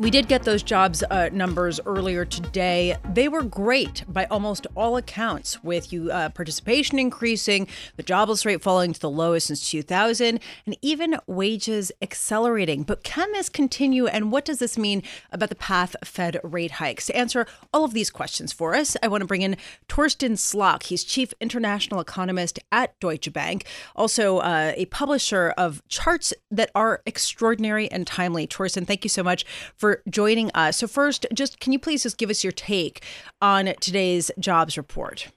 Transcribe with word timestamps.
We 0.00 0.10
did 0.10 0.26
get 0.26 0.42
those 0.42 0.64
jobs 0.64 1.04
uh, 1.04 1.28
numbers 1.32 1.78
earlier 1.86 2.24
today. 2.24 2.96
They 3.12 3.28
were 3.28 3.44
great 3.44 4.02
by 4.08 4.24
almost 4.24 4.66
all 4.74 4.96
accounts, 4.96 5.62
with 5.62 5.92
you 5.92 6.10
uh, 6.10 6.30
participation 6.30 6.98
increasing, 6.98 7.68
the 7.96 8.02
jobless 8.02 8.44
rate 8.44 8.60
falling 8.60 8.92
to 8.92 9.00
the 9.00 9.10
lowest 9.10 9.46
since 9.46 9.70
2000, 9.70 10.40
and 10.66 10.76
even 10.82 11.18
wages 11.28 11.92
accelerating. 12.02 12.82
But 12.82 13.04
can 13.04 13.30
this 13.32 13.48
continue, 13.48 14.08
and 14.08 14.32
what 14.32 14.44
does 14.44 14.58
this 14.58 14.76
mean 14.76 15.04
about 15.30 15.48
the 15.48 15.54
path 15.54 15.94
of 16.02 16.08
Fed 16.08 16.40
rate 16.42 16.72
hikes? 16.72 17.06
To 17.06 17.16
answer 17.16 17.46
all 17.72 17.84
of 17.84 17.94
these 17.94 18.10
questions 18.10 18.52
for 18.52 18.74
us, 18.74 18.96
I 19.00 19.06
want 19.06 19.20
to 19.20 19.28
bring 19.28 19.42
in 19.42 19.56
Torsten 19.88 20.32
Slok. 20.32 20.84
He's 20.84 21.04
chief 21.04 21.32
international 21.40 22.00
economist 22.00 22.58
at 22.72 22.98
Deutsche 22.98 23.32
Bank, 23.32 23.64
also 23.94 24.38
uh, 24.38 24.72
a 24.76 24.86
publisher 24.86 25.54
of 25.56 25.86
charts 25.88 26.34
that 26.50 26.72
are 26.74 27.00
extraordinary 27.06 27.88
and 27.92 28.08
timely. 28.08 28.48
Torsten, 28.48 28.86
thank 28.86 29.04
you 29.04 29.10
so 29.10 29.22
much 29.22 29.44
for 29.84 30.02
joining 30.08 30.50
us. 30.54 30.78
So, 30.78 30.86
first, 30.86 31.26
just 31.34 31.60
can 31.60 31.70
you 31.70 31.78
please 31.78 32.04
just 32.04 32.16
give 32.16 32.30
us 32.30 32.42
your 32.42 32.52
take 32.52 33.04
on 33.42 33.74
today's 33.82 34.30
jobs 34.38 34.78
report? 34.78 35.28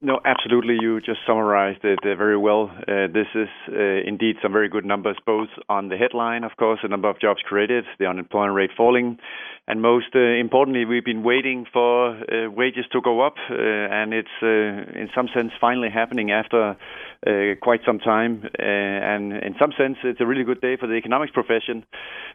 No, 0.00 0.20
absolutely. 0.24 0.76
You 0.80 1.00
just 1.00 1.18
summarized 1.26 1.84
it 1.84 1.98
uh, 2.04 2.14
very 2.14 2.38
well. 2.38 2.70
Uh, 2.86 3.08
this 3.12 3.26
is 3.34 3.48
uh, 3.68 3.74
indeed 4.06 4.36
some 4.42 4.52
very 4.52 4.68
good 4.68 4.84
numbers, 4.84 5.16
both 5.26 5.48
on 5.68 5.88
the 5.88 5.96
headline, 5.96 6.44
of 6.44 6.52
course, 6.56 6.78
the 6.82 6.88
number 6.88 7.10
of 7.10 7.20
jobs 7.20 7.40
created, 7.44 7.84
the 7.98 8.06
unemployment 8.06 8.54
rate 8.54 8.70
falling, 8.76 9.18
and 9.66 9.82
most 9.82 10.14
uh, 10.14 10.20
importantly, 10.20 10.84
we've 10.84 11.04
been 11.04 11.24
waiting 11.24 11.66
for 11.72 12.10
uh, 12.10 12.48
wages 12.48 12.84
to 12.92 13.00
go 13.00 13.20
up, 13.20 13.34
and 13.50 14.14
it's 14.14 14.36
in 14.40 15.10
some 15.14 15.28
sense 15.34 15.50
finally 15.60 15.90
happening 15.90 16.30
after 16.30 16.76
Uh, 17.26 17.54
quite 17.60 17.80
some 17.84 17.98
time. 17.98 18.48
Uh, 18.58 18.62
and 18.62 19.34
in 19.34 19.54
some 19.58 19.72
sense, 19.76 19.98
it's 20.04 20.22
a 20.22 20.26
really 20.26 20.42
good 20.42 20.60
day 20.62 20.78
for 20.78 20.86
the 20.86 20.94
economics 20.94 21.30
profession. 21.32 21.84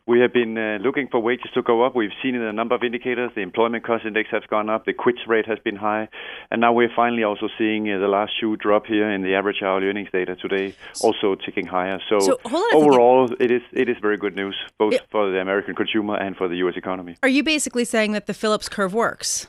We 0.05 0.19
have 0.19 0.31
been 0.31 0.55
uh, 0.55 0.77
looking 0.79 1.07
for 1.09 1.19
wages 1.19 1.49
to 1.55 1.63
go 1.63 1.83
up. 1.83 1.95
We've 1.95 2.13
seen 2.21 2.35
in 2.35 2.43
a 2.43 2.53
number 2.53 2.75
of 2.75 2.83
indicators. 2.83 3.31
The 3.33 3.41
employment 3.41 3.83
cost 3.83 4.05
index 4.05 4.29
has 4.29 4.43
gone 4.47 4.69
up, 4.69 4.85
the 4.85 4.93
quits 4.93 5.21
rate 5.27 5.47
has 5.47 5.57
been 5.57 5.75
high, 5.75 6.07
and 6.51 6.61
now 6.61 6.71
we're 6.71 6.93
finally 6.95 7.23
also 7.23 7.49
seeing 7.57 7.85
the 7.85 8.07
last 8.07 8.33
shoe 8.39 8.57
drop 8.57 8.85
here 8.85 9.09
in 9.09 9.23
the 9.23 9.33
average 9.33 9.63
hourly 9.63 9.87
earnings 9.87 10.09
data 10.11 10.35
today, 10.35 10.75
also 11.01 11.33
ticking 11.33 11.65
higher. 11.65 11.99
So, 12.07 12.19
so 12.19 12.39
overall, 12.75 13.33
it 13.39 13.49
is 13.49 13.63
it 13.71 13.89
is 13.89 13.97
very 13.99 14.17
good 14.17 14.35
news 14.35 14.55
both 14.77 14.93
it, 14.93 15.01
for 15.09 15.31
the 15.31 15.39
American 15.39 15.73
consumer 15.73 16.15
and 16.15 16.37
for 16.37 16.47
the 16.47 16.57
U.S. 16.57 16.75
economy. 16.77 17.17
Are 17.23 17.29
you 17.29 17.41
basically 17.41 17.85
saying 17.85 18.11
that 18.11 18.27
the 18.27 18.35
Phillips 18.35 18.69
curve 18.69 18.93
works? 18.93 19.47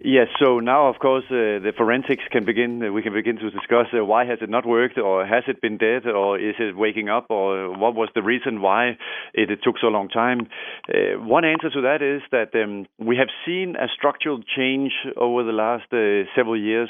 Yes. 0.00 0.28
So 0.38 0.60
now, 0.60 0.86
of 0.86 1.00
course, 1.00 1.24
uh, 1.28 1.58
the 1.58 1.72
forensics 1.76 2.22
can 2.30 2.44
begin. 2.44 2.80
Uh, 2.80 2.92
we 2.92 3.02
can 3.02 3.12
begin 3.12 3.34
to 3.38 3.50
discuss 3.50 3.86
uh, 3.92 4.04
why 4.04 4.26
has 4.26 4.38
it 4.40 4.48
not 4.48 4.64
worked, 4.64 4.96
or 4.96 5.26
has 5.26 5.42
it 5.48 5.60
been 5.60 5.76
dead, 5.76 6.06
or 6.06 6.38
is 6.38 6.54
it 6.60 6.76
waking 6.76 7.08
up, 7.08 7.26
or 7.30 7.76
what 7.76 7.96
was 7.96 8.08
the 8.14 8.22
reason 8.22 8.60
why 8.60 8.90
it, 9.34 9.50
it 9.50 9.58
took 9.64 9.74
so 9.80 9.88
long 9.88 10.08
time. 10.08 10.46
Uh, 10.88 11.18
one 11.18 11.44
answer 11.44 11.68
to 11.70 11.80
that 11.80 12.00
is 12.00 12.22
that 12.30 12.54
um, 12.54 12.86
we 13.04 13.16
have 13.16 13.26
seen 13.44 13.74
a 13.74 13.88
structural 13.92 14.40
change 14.56 14.92
over 15.16 15.42
the 15.42 15.50
last 15.50 15.92
uh, 15.92 16.30
several 16.36 16.56
years, 16.56 16.88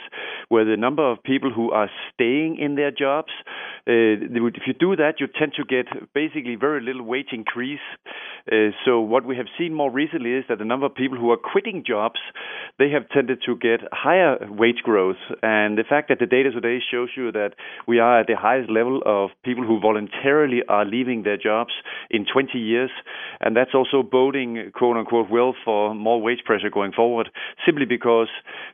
where 0.51 0.67
the 0.67 0.77
number 0.77 1.11
of 1.11 1.23
people 1.23 1.51
who 1.51 1.71
are 1.71 1.89
staying 2.13 2.59
in 2.59 2.75
their 2.75 2.91
jobs, 2.91 3.33
if 3.87 4.63
you 4.67 4.75
do 4.75 4.97
that, 4.97 5.15
you 5.19 5.29
tend 5.39 5.53
to 5.57 5.65
get 5.65 5.87
basically 6.13 6.57
very 6.57 6.83
little 6.83 7.03
wage 7.03 7.29
increase. 7.33 7.81
so 8.85 9.01
what 9.01 9.25
we 9.25 9.35
have 9.35 9.47
seen 9.57 9.73
more 9.73 9.91
recently 9.91 10.33
is 10.33 10.45
that 10.51 10.59
the 10.59 10.65
number 10.67 10.85
of 10.85 10.95
people 10.95 11.17
who 11.17 11.31
are 11.31 11.39
quitting 11.39 11.83
jobs, 11.87 12.21
they 12.79 12.91
have 12.91 12.98
have 12.99 13.09
tended 13.11 13.41
to 13.47 13.57
get 13.57 13.81
higher 13.93 14.37
wage 14.51 14.83
growth. 14.83 15.17
And 15.43 15.79
the 15.79 15.85
fact 15.89 16.09
that 16.09 16.19
the 16.19 16.27
data 16.27 16.51
today 16.51 16.79
shows 16.91 17.11
you 17.17 17.31
that 17.33 17.53
we 17.87 17.99
are 17.99 18.21
at 18.21 18.27
the 18.27 18.37
highest 18.37 18.71
level 18.71 19.01
of 19.07 19.31
people 19.45 19.65
who 19.65 19.79
voluntarily 19.81 20.63
are 20.69 20.85
leaving 20.85 21.23
their 21.23 21.37
jobs 21.37 21.71
in 22.11 22.27
20 22.31 22.59
years, 22.59 22.91
and 23.41 23.57
that's 23.57 23.75
also 23.75 24.03
boding, 24.03 24.73
quote 24.75 24.97
unquote, 24.97 25.31
well 25.31 25.55
for 25.65 25.95
more 25.95 26.21
wage 26.21 26.41
pressure 26.45 26.71
going 26.71 26.93
forward, 26.93 27.31
simply 27.65 27.85
because 27.85 28.29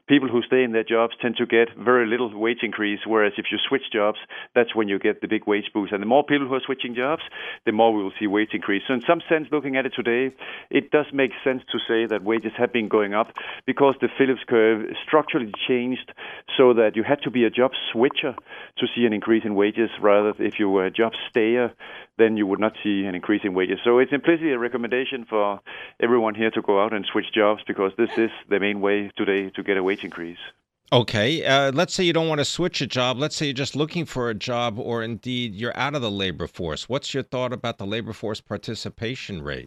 people 0.09 0.29
who 0.29 0.43
stay 0.43 0.63
in 0.65 0.73
their 0.73 0.85
jobs 0.85 1.15
tend 1.21 1.37
to 1.37 1.47
get 1.47 1.69
very 1.79 2.07
little 2.07 2.31
wage 2.39 2.63
increase, 2.63 3.01
whereas 3.07 3.33
if 3.37 3.47
you 3.53 3.59
switch 3.69 3.85
jobs, 3.93 4.19
that's 4.55 4.75
when 4.75 4.89
you 4.89 4.99
get 4.99 5.21
the 5.21 5.29
big 5.29 5.47
wage 5.47 5.71
boost. 5.75 5.93
And 5.93 6.03
the 6.03 6.07
more 6.07 6.25
people 6.25 6.49
who 6.49 6.55
are 6.55 6.65
switching 6.65 6.95
jobs, 6.95 7.23
the 7.67 7.73
more 7.73 7.93
we 7.93 8.03
will 8.03 8.13
see 8.19 8.27
wage 8.27 8.51
increase. 8.53 8.83
So, 8.89 8.95
in 8.95 9.03
some 9.07 9.21
sense, 9.29 9.49
looking 9.53 9.77
at 9.77 9.87
it 9.87 9.93
today, 9.95 10.35
it 10.71 10.91
does 10.91 11.07
make 11.13 11.33
sense 11.43 11.63
to 11.73 11.79
say 11.87 12.07
that 12.07 12.25
wages 12.25 12.53
have 12.57 12.73
been 12.73 12.89
going 12.89 13.13
up 13.13 13.29
because 13.67 13.95
the 14.01 14.09
Phillips 14.17 14.43
curve 14.49 14.87
structurally 15.07 15.53
changed 15.69 16.13
so 16.57 16.75
that 16.75 16.97
you 16.97 17.03
had 17.03 17.23
to 17.23 17.31
be 17.31 17.45
a 17.45 17.51
job 17.51 17.73
switcher 17.93 18.35
to 18.79 18.87
see 18.95 19.05
an 19.07 19.13
increase 19.13 19.45
in 19.45 19.55
wages, 19.55 19.91
rather 20.01 20.33
if 20.39 20.59
you 20.59 20.69
were 20.71 20.87
a 20.87 20.91
job 20.91 21.13
stayer, 21.29 21.73
then 22.19 22.37
you 22.37 22.47
would 22.47 22.61
not 22.61 22.75
see 22.83 23.05
an 23.05 23.15
increase 23.15 23.43
in 23.45 23.55
wages. 23.55 23.79
So 23.85 23.99
it's 23.99 24.13
implicitly 24.13 24.53
a 24.53 24.59
recommendation 24.59 25.25
for 25.29 25.61
everyone 26.01 26.35
here 26.35 26.51
to 26.51 26.63
go 26.63 26.83
out 26.83 26.93
and 26.93 27.05
switch 27.05 27.33
jobs 27.35 27.63
because 27.67 27.93
this 27.97 28.11
is 28.17 28.31
the 28.49 28.61
main 28.61 28.81
way 28.81 29.11
today 29.17 29.51
to 29.51 29.63
get 29.63 29.77
a 29.77 29.83
wage 29.83 30.05
increase. 30.05 30.39
Okay, 30.93 31.45
uh, 31.45 31.73
let's 31.73 31.95
say 31.95 32.05
you 32.05 32.13
don't 32.13 32.29
want 32.29 32.39
to 32.39 32.45
switch 32.45 32.81
a 32.81 32.87
job. 32.87 33.19
Let's 33.19 33.35
say 33.35 33.47
you're 33.47 33.55
just 33.55 33.75
looking 33.75 34.05
for 34.05 34.31
a 34.31 34.35
job, 34.35 34.79
or 34.79 35.03
indeed 35.03 35.55
you're 35.55 35.77
out 35.77 35.95
of 35.95 36.03
the 36.03 36.11
labor 36.11 36.47
force. 36.47 36.89
What's 36.89 37.13
your 37.15 37.25
thought 37.25 37.53
about 37.53 37.79
the 37.79 37.87
labor 37.87 38.13
force 38.13 38.41
participation 38.41 39.43
rate? 39.43 39.67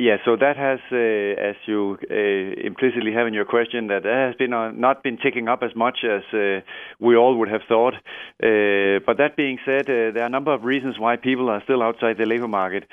Yeah, 0.00 0.16
so 0.24 0.34
that 0.34 0.56
has, 0.56 0.78
uh, 0.90 0.96
as 0.96 1.56
you 1.66 1.98
uh, 2.10 2.66
implicitly 2.66 3.12
have 3.12 3.26
in 3.26 3.34
your 3.34 3.44
question, 3.44 3.88
that 3.88 4.06
has 4.06 4.34
been 4.34 4.54
uh, 4.54 4.70
not 4.70 5.02
been 5.02 5.18
ticking 5.18 5.46
up 5.46 5.62
as 5.62 5.76
much 5.76 5.98
as 6.04 6.22
uh, 6.32 6.64
we 6.98 7.16
all 7.16 7.36
would 7.36 7.50
have 7.50 7.60
thought. 7.68 7.92
Uh, 8.42 9.04
but 9.04 9.18
that 9.18 9.36
being 9.36 9.58
said, 9.66 9.82
uh, 9.82 10.08
there 10.16 10.22
are 10.22 10.26
a 10.26 10.30
number 10.30 10.54
of 10.54 10.64
reasons 10.64 10.98
why 10.98 11.16
people 11.16 11.50
are 11.50 11.62
still 11.64 11.82
outside 11.82 12.16
the 12.16 12.24
labor 12.24 12.48
market. 12.48 12.84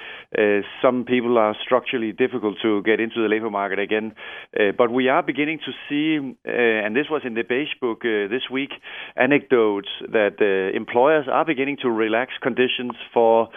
some 0.82 1.06
people 1.06 1.38
are 1.38 1.56
structurally 1.64 2.12
difficult 2.12 2.58
to 2.62 2.84
get 2.84 3.00
into 3.00 3.22
the 3.24 3.30
labor 3.30 3.50
market 3.50 3.80
again. 3.80 4.14
but 4.78 4.92
we 4.92 5.08
are 5.08 5.24
beginning 5.24 5.60
to 5.60 5.72
see, 5.88 6.36
and 6.44 6.94
this 6.94 7.08
was 7.10 7.22
in 7.24 7.36
the 7.36 7.44
Beige 7.44 7.76
Book 7.80 8.02
this 8.04 8.50
week, 8.52 8.74
anecdotes 9.16 9.88
that 10.02 10.36
employers 10.76 11.26
are 11.32 11.46
beginning 11.46 11.78
to 11.84 11.90
relax 11.90 12.34
conditions 12.42 12.96
for 13.14 13.48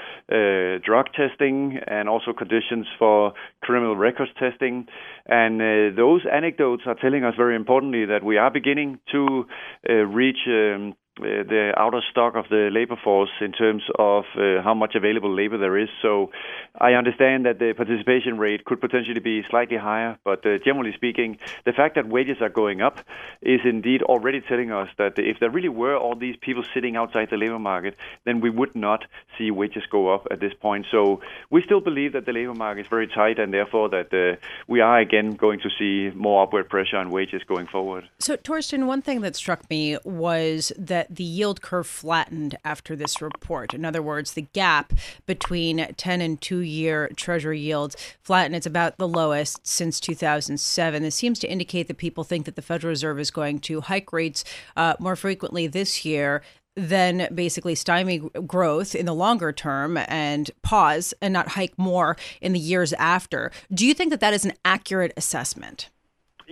drug 0.84 1.06
testing 1.14 1.78
and 1.86 2.08
also 2.08 2.32
conditions 2.32 2.86
for 2.98 3.32
criminal 3.62 3.96
records 3.96 4.30
testing. 4.38 4.86
And 5.26 5.60
uh, 5.60 5.96
those 5.96 6.22
anecdotes 6.30 6.82
are 6.86 6.94
telling 6.94 7.24
us 7.24 7.34
very 7.36 7.56
importantly 7.56 8.06
that 8.06 8.24
we 8.24 8.36
are 8.38 8.50
beginning 8.50 8.98
to 9.12 9.46
uh, 9.88 9.92
reach 9.92 10.38
um, 10.46 10.92
uh, 10.92 10.94
the 11.20 11.72
outer 11.76 12.00
stock 12.10 12.34
of 12.34 12.48
the 12.48 12.68
labor 12.72 12.96
force 13.02 13.30
in 13.40 13.52
terms 13.52 13.82
of 13.98 14.24
uh, 14.36 14.62
how 14.62 14.74
much 14.74 14.94
available 14.94 15.32
labor 15.34 15.58
there 15.58 15.76
is. 15.78 15.88
So 16.02 16.30
I 16.78 16.92
understand 16.94 17.46
that 17.46 17.58
the 17.58 17.74
participation 17.74 18.38
rate 18.38 18.64
could 18.64 18.80
potentially 18.80 19.20
be 19.20 19.42
slightly 19.48 19.76
higher, 19.76 20.18
but 20.24 20.44
uh, 20.46 20.58
generally 20.64 20.92
speaking, 20.92 21.38
the 21.64 21.72
fact 21.72 21.94
that 21.96 22.08
wages 22.08 22.38
are 22.40 22.48
going 22.48 22.80
up 22.80 22.98
is 23.42 23.60
indeed 23.64 24.02
already 24.02 24.40
telling 24.40 24.72
us 24.72 24.88
that 24.98 25.18
if 25.18 25.38
there 25.40 25.50
really 25.50 25.68
were 25.68 25.96
all 25.96 26.14
these 26.14 26.36
people 26.40 26.64
sitting 26.74 26.96
outside 26.96 27.28
the 27.30 27.36
labor 27.36 27.58
market, 27.58 27.96
then 28.24 28.40
we 28.40 28.50
would 28.50 28.74
not 28.74 29.04
see 29.36 29.50
wages 29.50 29.84
go 29.90 30.12
up 30.14 30.26
at 30.30 30.40
this 30.40 30.52
point. 30.54 30.86
So 30.90 31.20
we 31.50 31.62
still 31.62 31.80
believe 31.80 32.12
that 32.12 32.26
the 32.26 32.32
labor 32.32 32.54
market 32.54 32.82
is 32.82 32.86
very 32.88 33.08
tight 33.08 33.38
and 33.38 33.52
therefore 33.52 33.88
that 33.90 34.12
uh, 34.12 34.36
we 34.66 34.80
are 34.80 34.98
again 34.98 35.34
going 35.34 35.60
to 35.60 35.70
see 35.78 36.14
more 36.16 36.42
upward 36.42 36.68
pressure 36.68 36.96
on 36.96 37.10
wages 37.10 37.42
going 37.44 37.66
forward. 37.66 38.08
So, 38.18 38.36
Torsten, 38.36 38.86
one 38.86 39.02
thing 39.02 39.20
that 39.22 39.36
struck 39.36 39.68
me 39.70 39.98
was 40.04 40.72
that 40.78 41.09
the 41.10 41.24
yield 41.24 41.60
curve 41.60 41.86
flattened 41.86 42.56
after 42.64 42.94
this 42.94 43.20
report. 43.20 43.74
In 43.74 43.84
other 43.84 44.00
words, 44.00 44.32
the 44.32 44.46
gap 44.52 44.92
between 45.26 45.94
10 45.94 46.20
and 46.20 46.40
2 46.40 46.60
year 46.60 47.10
Treasury 47.16 47.60
yields 47.60 47.96
flattened. 48.22 48.54
It's 48.54 48.66
about 48.66 48.96
the 48.96 49.08
lowest 49.08 49.66
since 49.66 49.98
2007. 49.98 51.02
This 51.02 51.14
seems 51.14 51.38
to 51.40 51.50
indicate 51.50 51.88
that 51.88 51.98
people 51.98 52.24
think 52.24 52.46
that 52.46 52.56
the 52.56 52.62
Federal 52.62 52.90
Reserve 52.90 53.18
is 53.18 53.30
going 53.30 53.58
to 53.60 53.80
hike 53.80 54.12
rates 54.12 54.44
uh, 54.76 54.94
more 54.98 55.16
frequently 55.16 55.66
this 55.66 56.04
year 56.04 56.42
then 56.76 57.28
basically 57.34 57.74
stymie 57.74 58.18
growth 58.46 58.94
in 58.94 59.04
the 59.04 59.14
longer 59.14 59.52
term 59.52 59.98
and 60.06 60.50
pause 60.62 61.12
and 61.20 61.32
not 61.32 61.48
hike 61.48 61.76
more 61.76 62.16
in 62.40 62.52
the 62.52 62.60
years 62.60 62.92
after. 62.94 63.50
Do 63.72 63.86
you 63.86 63.92
think 63.92 64.10
that 64.10 64.20
that 64.20 64.32
is 64.32 64.44
an 64.44 64.54
accurate 64.64 65.12
assessment? 65.16 65.90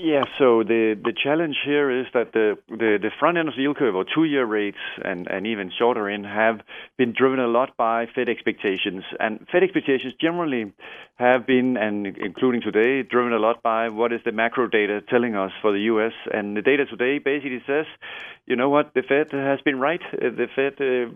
Yeah, 0.01 0.23
so 0.39 0.63
the, 0.63 0.95
the 0.95 1.13
challenge 1.13 1.57
here 1.65 1.91
is 1.91 2.07
that 2.15 2.33
the, 2.33 2.57
the, 2.69 2.99
the 3.03 3.11
front 3.19 3.37
end 3.37 3.49
of 3.49 3.57
the 3.57 3.63
yield 3.63 3.79
curve, 3.79 3.97
or 3.97 4.05
two 4.05 4.23
year 4.23 4.47
rates 4.47 4.79
and, 5.05 5.27
and 5.27 5.45
even 5.45 5.73
shorter 5.77 6.09
in, 6.09 6.23
have 6.23 6.61
been 6.97 7.13
driven 7.13 7.41
a 7.41 7.49
lot 7.49 7.77
by 7.77 8.07
Fed 8.15 8.29
expectations. 8.29 9.03
And 9.19 9.45
Fed 9.51 9.65
expectations 9.65 10.15
generally 10.21 10.73
have 11.17 11.49
been, 11.49 11.77
and 11.77 12.07
including 12.07 12.61
today, 12.61 13.03
driven 13.03 13.33
a 13.33 13.41
lot 13.41 13.61
by 13.65 13.89
what 13.89 14.13
is 14.13 14.21
the 14.25 14.31
macro 14.31 14.69
data 14.69 15.01
telling 15.01 15.35
us 15.35 15.51
for 15.61 15.73
the 15.73 15.81
US. 15.93 16.13
And 16.33 16.57
the 16.57 16.63
data 16.63 16.87
today 16.87 17.19
basically 17.19 17.63
says, 17.67 17.87
you 18.47 18.55
know 18.55 18.69
what, 18.69 18.95
the 18.95 19.03
Fed 19.03 19.33
has 19.33 19.61
been 19.63 19.81
right. 19.81 20.01
The 20.13 20.47
Fed 20.55 20.75
uh, 20.81 21.11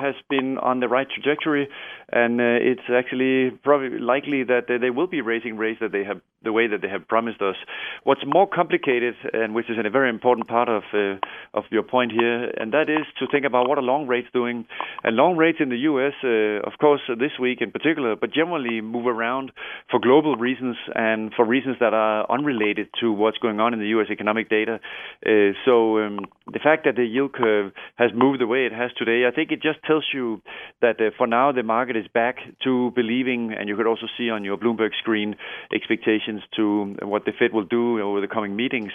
has 0.00 0.14
been 0.30 0.56
on 0.58 0.80
the 0.80 0.88
right 0.88 1.08
trajectory, 1.10 1.68
and 2.10 2.40
uh, 2.40 2.44
it's 2.44 2.88
actually 2.90 3.50
probably 3.62 3.98
likely 3.98 4.44
that 4.44 4.66
they 4.68 4.90
will 4.90 5.06
be 5.08 5.20
raising 5.20 5.56
rates 5.56 5.80
that 5.80 5.92
they 5.92 6.04
have 6.04 6.20
the 6.44 6.52
way 6.52 6.66
that 6.66 6.82
they 6.82 6.88
have 6.88 7.08
promised 7.08 7.40
us. 7.42 7.56
What's 8.04 8.22
more 8.26 8.46
complicated, 8.46 9.14
and 9.32 9.54
which 9.54 9.70
is 9.70 9.76
a 9.84 9.90
very 9.90 10.10
important 10.10 10.48
part 10.48 10.68
of 10.68 10.82
uh, 10.92 11.16
of 11.54 11.64
your 11.70 11.82
point 11.82 12.12
here, 12.12 12.50
and 12.56 12.72
that 12.72 12.88
is 12.88 13.06
to 13.18 13.26
think 13.30 13.44
about 13.44 13.68
what 13.68 13.78
are 13.78 13.82
long 13.82 14.06
rates 14.06 14.28
doing. 14.32 14.66
And 15.02 15.16
long 15.16 15.36
rates 15.36 15.58
in 15.60 15.68
the 15.68 15.78
U.S., 15.90 16.14
uh, 16.22 16.66
of 16.68 16.78
course, 16.78 17.00
this 17.08 17.32
week 17.40 17.58
in 17.60 17.70
particular, 17.70 18.16
but 18.16 18.32
generally 18.32 18.80
move 18.80 19.06
around 19.06 19.52
for 19.90 20.00
global 20.00 20.36
reasons 20.36 20.76
and 20.94 21.32
for 21.34 21.44
reasons 21.44 21.76
that 21.80 21.94
are 21.94 22.30
unrelated 22.30 22.88
to 23.00 23.12
what's 23.12 23.38
going 23.38 23.60
on 23.60 23.74
in 23.74 23.80
the 23.80 23.88
U.S. 23.88 24.08
economic 24.10 24.48
data. 24.48 24.80
Uh, 25.24 25.52
so 25.64 25.98
um, 25.98 26.20
the 26.52 26.58
fact 26.58 26.84
that 26.84 26.96
the 26.96 27.04
yield 27.04 27.32
curve 27.32 27.72
has 27.96 28.10
moved 28.14 28.40
the 28.40 28.46
way 28.46 28.66
it 28.66 28.72
has 28.72 28.90
today, 28.96 29.24
I 29.26 29.34
think 29.34 29.50
it 29.52 29.62
just 29.62 29.82
tells 29.86 30.04
you 30.12 30.42
that 30.80 31.00
uh, 31.00 31.10
for 31.16 31.26
now 31.26 31.52
the 31.52 31.62
market 31.62 31.96
is 31.96 32.06
back 32.12 32.36
to 32.64 32.92
believing, 32.94 33.54
and 33.56 33.68
you 33.68 33.76
could 33.76 33.86
also 33.86 34.06
see 34.18 34.30
on 34.30 34.44
your 34.44 34.56
Bloomberg 34.56 34.90
screen 34.98 35.36
expectations 35.74 36.33
to 36.56 36.96
what 37.02 37.24
the 37.24 37.32
Fed 37.38 37.52
will 37.52 37.64
do 37.64 38.00
over 38.00 38.20
the 38.20 38.28
coming 38.28 38.56
meetings, 38.56 38.92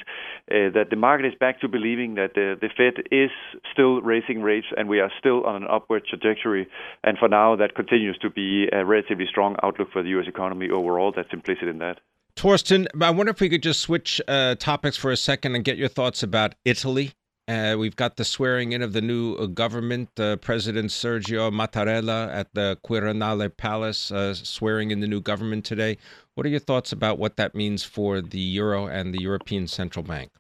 uh, 0.52 0.70
that 0.74 0.88
the 0.90 0.96
market 0.96 1.26
is 1.26 1.34
back 1.40 1.62
to 1.62 1.68
believing 1.68 2.16
that 2.16 2.34
the, 2.36 2.56
the 2.60 2.70
Fed 2.76 3.06
is 3.12 3.32
still 3.72 4.02
raising 4.02 4.42
rates 4.42 4.68
and 4.78 4.88
we 4.90 5.00
are 5.00 5.12
still 5.20 5.46
on 5.46 5.56
an 5.56 5.68
upward 5.70 6.06
trajectory. 6.06 6.68
And 7.04 7.18
for 7.18 7.28
now, 7.28 7.56
that 7.56 7.76
continues 7.76 8.18
to 8.20 8.30
be 8.30 8.68
a 8.72 8.86
relatively 8.86 9.26
strong 9.30 9.56
outlook 9.64 9.90
for 9.92 10.04
the 10.04 10.10
U.S. 10.10 10.28
economy 10.28 10.70
overall. 10.70 11.14
That's 11.16 11.34
implicit 11.34 11.68
in 11.68 11.80
that. 11.80 12.00
Torsten, 12.36 12.88
I 13.02 13.10
wonder 13.10 13.32
if 13.32 13.42
we 13.42 13.50
could 13.50 13.64
just 13.64 13.82
switch 13.82 14.22
uh, 14.28 14.56
topics 14.56 14.96
for 14.96 15.12
a 15.12 15.18
second 15.18 15.56
and 15.56 15.66
get 15.66 15.78
your 15.78 15.90
thoughts 15.90 16.24
about 16.24 16.56
Italy. 16.64 17.14
Uh, 17.50 17.76
we've 17.76 17.96
got 17.96 18.16
the 18.16 18.24
swearing 18.24 18.74
in 18.74 18.84
of 18.84 18.94
the 18.94 19.02
new 19.02 19.34
uh, 19.34 19.48
government, 19.48 20.08
uh, 20.20 20.36
President 20.36 20.92
Sergio 20.92 21.52
Mattarella 21.52 22.32
at 22.32 22.54
the 22.54 22.78
Quirinale 22.86 23.50
Palace, 23.58 24.12
uh, 24.12 24.36
swearing 24.36 24.92
in 24.92 25.00
the 25.00 25.08
new 25.08 25.20
government 25.20 25.66
today. 25.66 25.98
What 26.40 26.46
are 26.46 26.52
your 26.52 26.62
thoughts 26.62 26.94
about 26.94 27.20
what 27.20 27.36
that 27.36 27.54
means 27.54 27.84
for 27.84 28.22
the 28.22 28.40
euro 28.40 28.88
and 28.88 29.14
the 29.14 29.22
European 29.22 29.68
Central 29.68 30.04
Bank? 30.04 30.32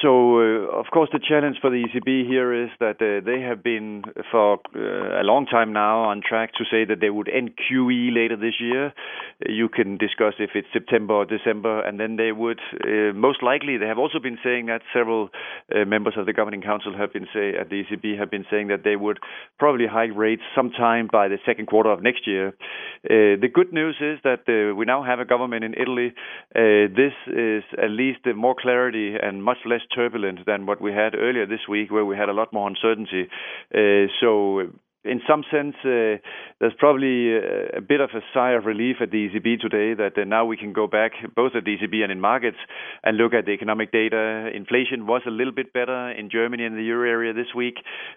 So, 0.00 0.38
uh, 0.38 0.78
of 0.78 0.86
course, 0.92 1.10
the 1.12 1.18
challenge 1.18 1.58
for 1.60 1.70
the 1.70 1.84
ECB 1.84 2.26
here 2.26 2.54
is 2.54 2.70
that 2.80 3.02
uh, 3.02 3.24
they 3.24 3.40
have 3.40 3.62
been 3.62 4.02
for 4.30 4.60
uh, 4.74 5.20
a 5.20 5.24
long 5.24 5.44
time 5.46 5.72
now 5.72 6.04
on 6.04 6.22
track 6.26 6.52
to 6.54 6.64
say 6.70 6.84
that 6.84 7.00
they 7.00 7.10
would 7.10 7.28
end 7.28 7.52
QE 7.58 8.14
later 8.14 8.36
this 8.36 8.54
year. 8.60 8.94
You 9.46 9.68
can 9.68 9.98
discuss 9.98 10.34
if 10.38 10.50
it's 10.54 10.68
September 10.72 11.14
or 11.14 11.24
December, 11.26 11.82
and 11.82 11.98
then 12.00 12.16
they 12.16 12.32
would 12.32 12.60
uh, 12.82 13.12
most 13.12 13.42
likely. 13.42 13.76
They 13.76 13.86
have 13.86 13.98
also 13.98 14.20
been 14.20 14.38
saying 14.42 14.66
that 14.66 14.82
several 14.94 15.30
uh, 15.74 15.84
members 15.84 16.14
of 16.16 16.26
the 16.26 16.32
governing 16.32 16.62
council 16.62 16.96
have 16.96 17.12
been 17.12 17.26
say 17.34 17.54
at 17.54 17.68
the 17.68 17.82
ECB 17.84 18.18
have 18.18 18.30
been 18.30 18.46
saying 18.50 18.68
that 18.68 18.84
they 18.84 18.96
would 18.96 19.18
probably 19.58 19.86
hike 19.86 20.16
rates 20.16 20.42
sometime 20.54 21.08
by 21.10 21.28
the 21.28 21.38
second 21.44 21.66
quarter 21.66 21.90
of 21.90 22.02
next 22.02 22.26
year. 22.26 22.48
Uh, 23.04 23.36
the 23.36 23.50
good 23.52 23.72
news 23.72 23.96
is 24.00 24.18
that 24.24 24.46
we 24.76 24.84
now 24.84 25.02
have 25.02 25.18
a 25.18 25.24
government 25.24 25.64
in 25.64 25.74
Italy. 25.74 26.14
this 26.54 27.12
is 27.26 27.64
at 27.76 27.90
least 27.90 28.20
more 28.34 28.54
clarity 28.58 29.14
and 29.20 29.42
much 29.50 29.60
less 29.72 29.84
turbulent 29.94 30.40
than 30.50 30.66
what 30.68 30.80
we 30.86 30.90
had 31.02 31.12
earlier 31.26 31.46
this 31.46 31.64
week, 31.74 31.88
where 31.90 32.08
we 32.10 32.16
had 32.22 32.28
a 32.28 32.38
lot 32.40 32.52
more 32.52 32.66
uncertainty. 32.72 33.24
Uh, 33.80 34.06
so 34.20 34.30
in 35.08 35.20
some 35.28 35.44
sense, 35.50 35.74
uh, 35.84 36.20
there's 36.60 36.74
probably 36.78 37.34
a, 37.34 37.78
a, 37.78 37.80
bit 37.80 38.00
of 38.00 38.10
a 38.14 38.20
sigh 38.34 38.52
of 38.52 38.66
relief 38.66 38.96
at 39.00 39.10
the 39.10 39.28
ECB 39.28 39.60
today 39.60 39.94
that 39.94 40.18
uh, 40.20 40.24
now 40.24 40.44
we 40.44 40.56
can 40.56 40.72
go 40.72 40.86
back, 40.86 41.12
both 41.34 41.52
at 41.54 41.64
the 41.64 41.76
ECB 41.76 42.02
and 42.02 42.12
in 42.12 42.20
markets, 42.20 42.58
and 43.04 43.16
look 43.16 43.32
at 43.32 43.46
the 43.46 43.52
economic 43.52 43.92
data. 43.92 44.50
Inflation 44.54 45.06
was 45.06 45.22
a 45.26 45.30
little 45.30 45.52
bit 45.52 45.72
better 45.72 46.10
in 46.10 46.30
Germany 46.30 46.64
and 46.64 46.76
the 46.76 46.82
euro 46.82 47.08
area 47.08 47.32
this 47.32 47.54
week, 47.56 47.76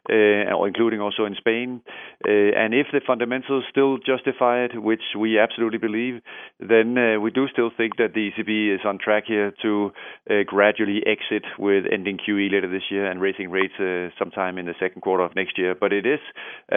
uh, 0.09 0.51
or 0.53 0.67
including 0.67 0.99
also 0.99 1.25
in 1.25 1.35
Spain. 1.35 1.81
Uh, 2.27 2.31
and 2.31 2.73
if 2.73 2.87
the 2.91 3.01
fundamentals 3.05 3.63
still 3.69 3.97
justify 3.97 4.65
it, 4.65 4.81
which 4.81 5.03
we 5.17 5.39
absolutely 5.39 5.79
believe, 5.79 6.21
then 6.59 6.97
uh, 6.97 7.19
we 7.19 7.31
do 7.31 7.47
still 7.47 7.69
think 7.75 7.97
that 7.97 8.13
the 8.13 8.31
ECB 8.31 8.75
is 8.75 8.81
on 8.85 8.97
track 8.97 9.23
here 9.27 9.53
to 9.61 9.91
uh, 10.29 10.43
gradually 10.45 11.01
exit 11.05 11.45
with 11.57 11.85
ending 11.91 12.17
QE 12.17 12.51
later 12.51 12.69
this 12.69 12.89
year 12.89 13.09
and 13.09 13.21
raising 13.21 13.49
rates 13.49 13.73
sometime 14.17 14.57
in 14.57 14.65
the 14.65 14.75
second 14.79 15.01
quarter 15.01 15.23
of 15.23 15.35
next 15.35 15.57
year. 15.57 15.75
But 15.79 15.93
it 15.93 16.05
is 16.05 16.19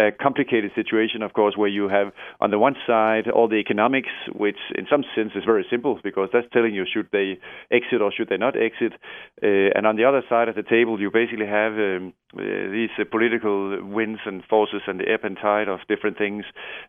a 0.08 0.12
complicated 0.12 0.70
situation, 0.74 1.22
of 1.22 1.32
course, 1.32 1.56
where 1.56 1.68
you 1.68 1.88
have 1.88 2.12
on 2.40 2.50
the 2.50 2.58
one 2.58 2.76
side 2.86 3.28
all 3.28 3.48
the 3.48 3.56
economics, 3.56 4.10
which 4.32 4.58
in 4.74 4.86
some 4.90 5.04
sense 5.14 5.32
is 5.34 5.44
very 5.44 5.66
simple 5.70 5.98
because 6.02 6.28
that's 6.32 6.46
telling 6.52 6.74
you 6.74 6.84
should 6.90 7.08
they 7.12 7.38
exit 7.70 8.00
or 8.00 8.12
should 8.12 8.28
they 8.28 8.36
not 8.36 8.54
exit, 8.56 8.92
uh, 9.42 9.76
and 9.76 9.86
on 9.86 9.96
the 9.96 10.04
other 10.04 10.22
side 10.28 10.48
of 10.48 10.54
the 10.54 10.62
table 10.62 11.00
you 11.00 11.10
basically 11.10 11.46
have 11.46 11.72
um, 11.72 12.12
uh, 12.36 12.42
these 12.70 12.90
uh, 12.98 13.04
political 13.10 13.84
winds 13.84 14.20
and 14.26 14.42
forces 14.44 14.82
and 14.86 15.00
the 15.00 15.08
ebb 15.08 15.24
and 15.24 15.36
tide 15.40 15.68
of 15.68 15.80
different 15.88 16.18
things 16.18 16.44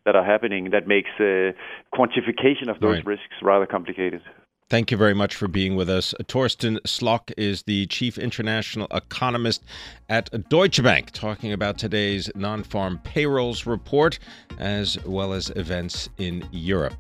that 0.06 0.16
are 0.16 0.26
happening 0.26 0.72
that 0.72 0.88
makes 0.88 1.10
uh, 1.20 1.52
quantification 1.94 2.70
of 2.70 2.80
those 2.80 2.98
right. 2.98 3.06
risks 3.06 3.36
rather 3.42 3.66
complicated. 3.66 4.22
Thank 4.68 4.90
you 4.90 4.98
very 4.98 5.14
much 5.14 5.36
for 5.36 5.48
being 5.48 5.76
with 5.76 5.92
us. 5.92 6.16
Torsten 6.24 6.80
Slok 6.88 7.32
is 7.38 7.64
the 7.64 7.86
chief 7.86 8.18
international 8.18 8.88
economist 8.90 9.64
at 10.10 10.50
Deutsche 10.50 10.82
Bank, 10.82 11.12
talking 11.12 11.54
about 11.54 11.78
today's 11.78 12.32
non 12.34 12.64
farm 12.64 13.00
payrolls 13.04 13.68
report 13.68 14.18
as 14.58 14.98
well 15.06 15.34
as 15.34 15.52
events 15.52 16.10
in 16.18 16.50
Europe. 16.52 16.96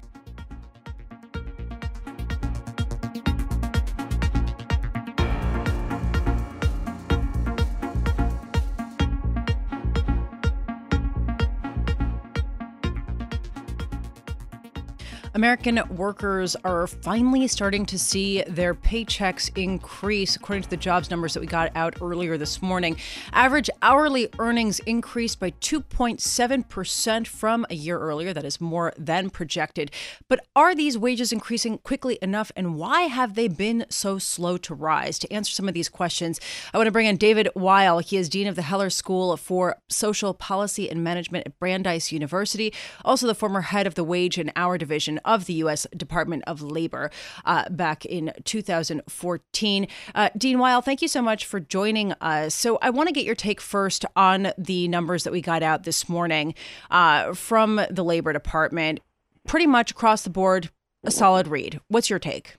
American 15.36 15.82
workers 15.90 16.56
are 16.64 16.88
finally 16.88 17.46
starting 17.46 17.86
to 17.86 18.00
see 18.00 18.42
their 18.44 18.74
paychecks 18.74 19.52
increase, 19.58 20.38
according 20.38 20.64
to 20.64 20.70
the 20.70 20.78
jobs 20.78 21.12
numbers 21.12 21.34
that 21.34 21.42
we 21.42 21.46
got 21.46 21.76
out 21.76 22.02
earlier 22.02 22.38
this 22.38 22.62
morning. 22.62 22.96
Average 23.34 23.70
hourly 23.82 24.30
earnings 24.40 24.80
increased 24.80 25.42
by 25.42 25.52
2.7% 25.52 27.28
from 27.28 27.66
a 27.70 27.76
year 27.76 28.00
earlier. 28.00 28.32
That 28.32 28.46
is 28.46 28.62
more 28.62 28.94
than 28.98 29.30
projected. 29.30 29.92
But 30.30 30.40
are 30.56 30.74
these 30.74 30.98
wages 30.98 31.34
increasing 31.34 31.80
quickly 31.80 32.18
enough, 32.22 32.54
and 32.56 32.76
why 32.76 33.02
have 33.02 33.36
they 33.36 33.50
been 33.50 33.86
so 33.90 34.18
slow 34.18 34.56
to 34.60 34.74
rise? 34.74 35.20
To 35.20 35.34
answer 35.34 35.52
some 35.52 35.68
of 35.68 35.74
these 35.74 35.90
questions, 35.90 36.40
I 36.74 36.78
want 36.78 36.88
to 36.88 36.94
bring 36.94 37.08
in 37.08 37.18
David 37.18 37.50
Weil. 37.56 38.00
He 38.00 38.16
is 38.16 38.30
Dean 38.30 38.48
of 38.48 38.56
the 38.56 38.62
Heller 38.62 38.90
School 38.90 39.36
for 39.36 39.76
Social 39.90 40.34
Policy 40.34 40.90
and 40.90 41.04
Management 41.04 41.46
at 41.46 41.60
Brandeis 41.60 42.14
University, 42.14 42.74
also 43.04 43.28
the 43.28 43.36
former 43.36 43.60
head 43.62 43.86
of 43.86 43.96
the 43.96 44.04
Wage 44.06 44.38
and 44.38 44.54
Hour 44.56 44.78
Division 44.78 45.20
of 45.26 45.46
the 45.46 45.54
U.S. 45.56 45.86
Department 45.96 46.44
of 46.48 46.62
Labor 46.62 47.12
uh, 47.46 47.70
back 47.70 48.06
in 48.06 48.32
2014. 48.46 49.88
Uh, 50.14 50.30
Dean 50.38 50.60
Weil, 50.60 50.82
thank 50.82 51.02
you 51.02 51.08
so 51.08 51.22
much 51.22 51.46
for 51.46 51.60
joining 51.60 52.14
us. 52.14 52.56
So 52.56 52.78
I 52.82 52.90
want 52.90 53.08
to 53.08 53.14
get 53.14 53.26
your 53.26 53.36
take 53.36 53.60
first 53.60 54.06
on 54.16 54.54
the 54.58 54.88
numbers 54.88 55.24
that 55.24 55.34
we 55.34 55.42
got 55.42 55.64
out 55.64 55.84
this 55.84 56.08
morning 56.08 56.54
uh, 56.92 57.34
from 57.34 57.82
the 57.90 58.04
Labor 58.04 58.34
Department. 58.34 59.00
Pretty 59.48 59.68
much 59.68 59.92
across 59.92 60.24
the 60.24 60.30
board, 60.30 60.72
a 61.04 61.12
solid 61.12 61.48
read. 61.48 61.80
What's 61.88 62.10
your 62.10 62.20
take? 62.20 62.56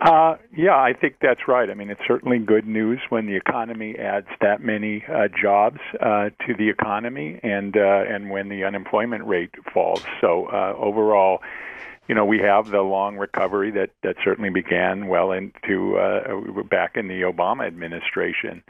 Uh, 0.00 0.36
yeah, 0.56 0.76
I 0.76 0.92
think 0.92 1.16
that's 1.20 1.48
right. 1.48 1.68
I 1.68 1.74
mean, 1.74 1.90
it's 1.90 2.00
certainly 2.06 2.38
good 2.38 2.68
news 2.68 3.00
when 3.08 3.26
the 3.26 3.34
economy 3.34 3.96
adds 3.98 4.28
that 4.40 4.60
many 4.60 5.04
uh, 5.08 5.26
jobs 5.28 5.80
uh, 6.00 6.30
to 6.46 6.54
the 6.56 6.68
economy, 6.68 7.40
and 7.42 7.76
uh, 7.76 8.04
and 8.08 8.30
when 8.30 8.48
the 8.48 8.62
unemployment 8.62 9.26
rate 9.26 9.50
falls. 9.74 10.04
So 10.20 10.46
uh, 10.52 10.74
overall, 10.78 11.40
you 12.06 12.14
know, 12.14 12.24
we 12.24 12.38
have 12.38 12.70
the 12.70 12.82
long 12.82 13.16
recovery 13.16 13.72
that 13.72 13.90
that 14.04 14.14
certainly 14.22 14.50
began 14.50 15.08
well 15.08 15.32
into 15.32 15.98
uh, 15.98 16.62
back 16.70 16.96
in 16.96 17.08
the 17.08 17.22
Obama 17.22 17.66
administration. 17.66 18.62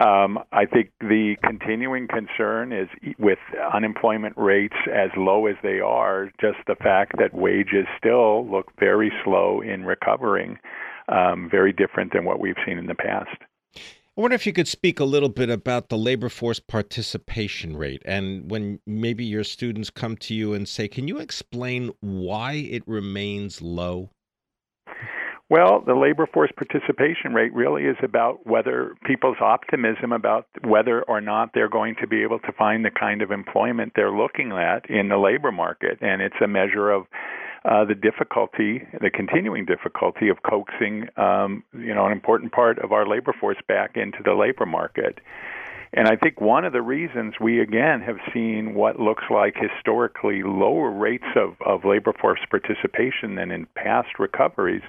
Um, 0.00 0.38
I 0.52 0.66
think 0.66 0.90
the 1.00 1.36
continuing 1.42 2.06
concern 2.06 2.72
is 2.72 2.88
with 3.18 3.38
unemployment 3.72 4.36
rates 4.36 4.76
as 4.92 5.10
low 5.16 5.46
as 5.46 5.56
they 5.62 5.80
are, 5.80 6.30
just 6.40 6.58
the 6.66 6.74
fact 6.74 7.12
that 7.18 7.32
wages 7.32 7.86
still 7.96 8.46
look 8.50 8.70
very 8.78 9.10
slow 9.24 9.62
in 9.62 9.84
recovering, 9.84 10.58
um, 11.08 11.48
very 11.50 11.72
different 11.72 12.12
than 12.12 12.24
what 12.24 12.40
we've 12.40 12.56
seen 12.66 12.78
in 12.78 12.86
the 12.86 12.94
past. 12.94 13.38
I 14.18 14.22
wonder 14.22 14.34
if 14.34 14.46
you 14.46 14.52
could 14.52 14.68
speak 14.68 14.98
a 14.98 15.04
little 15.04 15.28
bit 15.28 15.50
about 15.50 15.88
the 15.88 15.98
labor 15.98 16.30
force 16.30 16.58
participation 16.58 17.76
rate 17.76 18.02
and 18.06 18.50
when 18.50 18.80
maybe 18.86 19.24
your 19.24 19.44
students 19.44 19.90
come 19.90 20.16
to 20.18 20.34
you 20.34 20.54
and 20.54 20.66
say, 20.66 20.88
Can 20.88 21.06
you 21.06 21.18
explain 21.18 21.92
why 22.00 22.52
it 22.52 22.82
remains 22.86 23.60
low? 23.60 24.10
Well, 25.48 25.80
the 25.86 25.94
labor 25.94 26.26
force 26.26 26.50
participation 26.56 27.32
rate 27.32 27.54
really 27.54 27.84
is 27.84 27.96
about 28.02 28.44
whether 28.46 28.96
people's 29.04 29.36
optimism 29.40 30.10
about 30.10 30.48
whether 30.64 31.02
or 31.02 31.20
not 31.20 31.50
they're 31.54 31.68
going 31.68 31.94
to 32.00 32.08
be 32.08 32.24
able 32.24 32.40
to 32.40 32.52
find 32.52 32.84
the 32.84 32.90
kind 32.90 33.22
of 33.22 33.30
employment 33.30 33.92
they're 33.94 34.10
looking 34.10 34.50
at 34.50 34.90
in 34.90 35.08
the 35.08 35.18
labor 35.18 35.52
market. 35.52 35.98
And 36.00 36.20
it's 36.20 36.34
a 36.42 36.48
measure 36.48 36.90
of 36.90 37.06
uh, 37.64 37.84
the 37.84 37.94
difficulty, 37.94 38.82
the 39.00 39.10
continuing 39.10 39.66
difficulty 39.66 40.28
of 40.30 40.38
coaxing, 40.42 41.08
um, 41.16 41.62
you 41.72 41.94
know, 41.94 42.06
an 42.06 42.12
important 42.12 42.50
part 42.50 42.80
of 42.80 42.90
our 42.90 43.06
labor 43.06 43.34
force 43.40 43.58
back 43.68 43.96
into 43.96 44.18
the 44.24 44.34
labor 44.34 44.66
market. 44.66 45.20
And 45.92 46.08
I 46.08 46.16
think 46.16 46.40
one 46.40 46.64
of 46.64 46.72
the 46.72 46.82
reasons 46.82 47.34
we 47.40 47.60
again 47.60 48.00
have 48.00 48.18
seen 48.34 48.74
what 48.74 48.98
looks 48.98 49.24
like 49.30 49.54
historically 49.56 50.42
lower 50.42 50.90
rates 50.90 51.24
of, 51.36 51.54
of 51.64 51.84
labor 51.84 52.12
force 52.20 52.40
participation 52.50 53.36
than 53.36 53.52
in 53.52 53.66
past 53.76 54.18
recoveries 54.18 54.82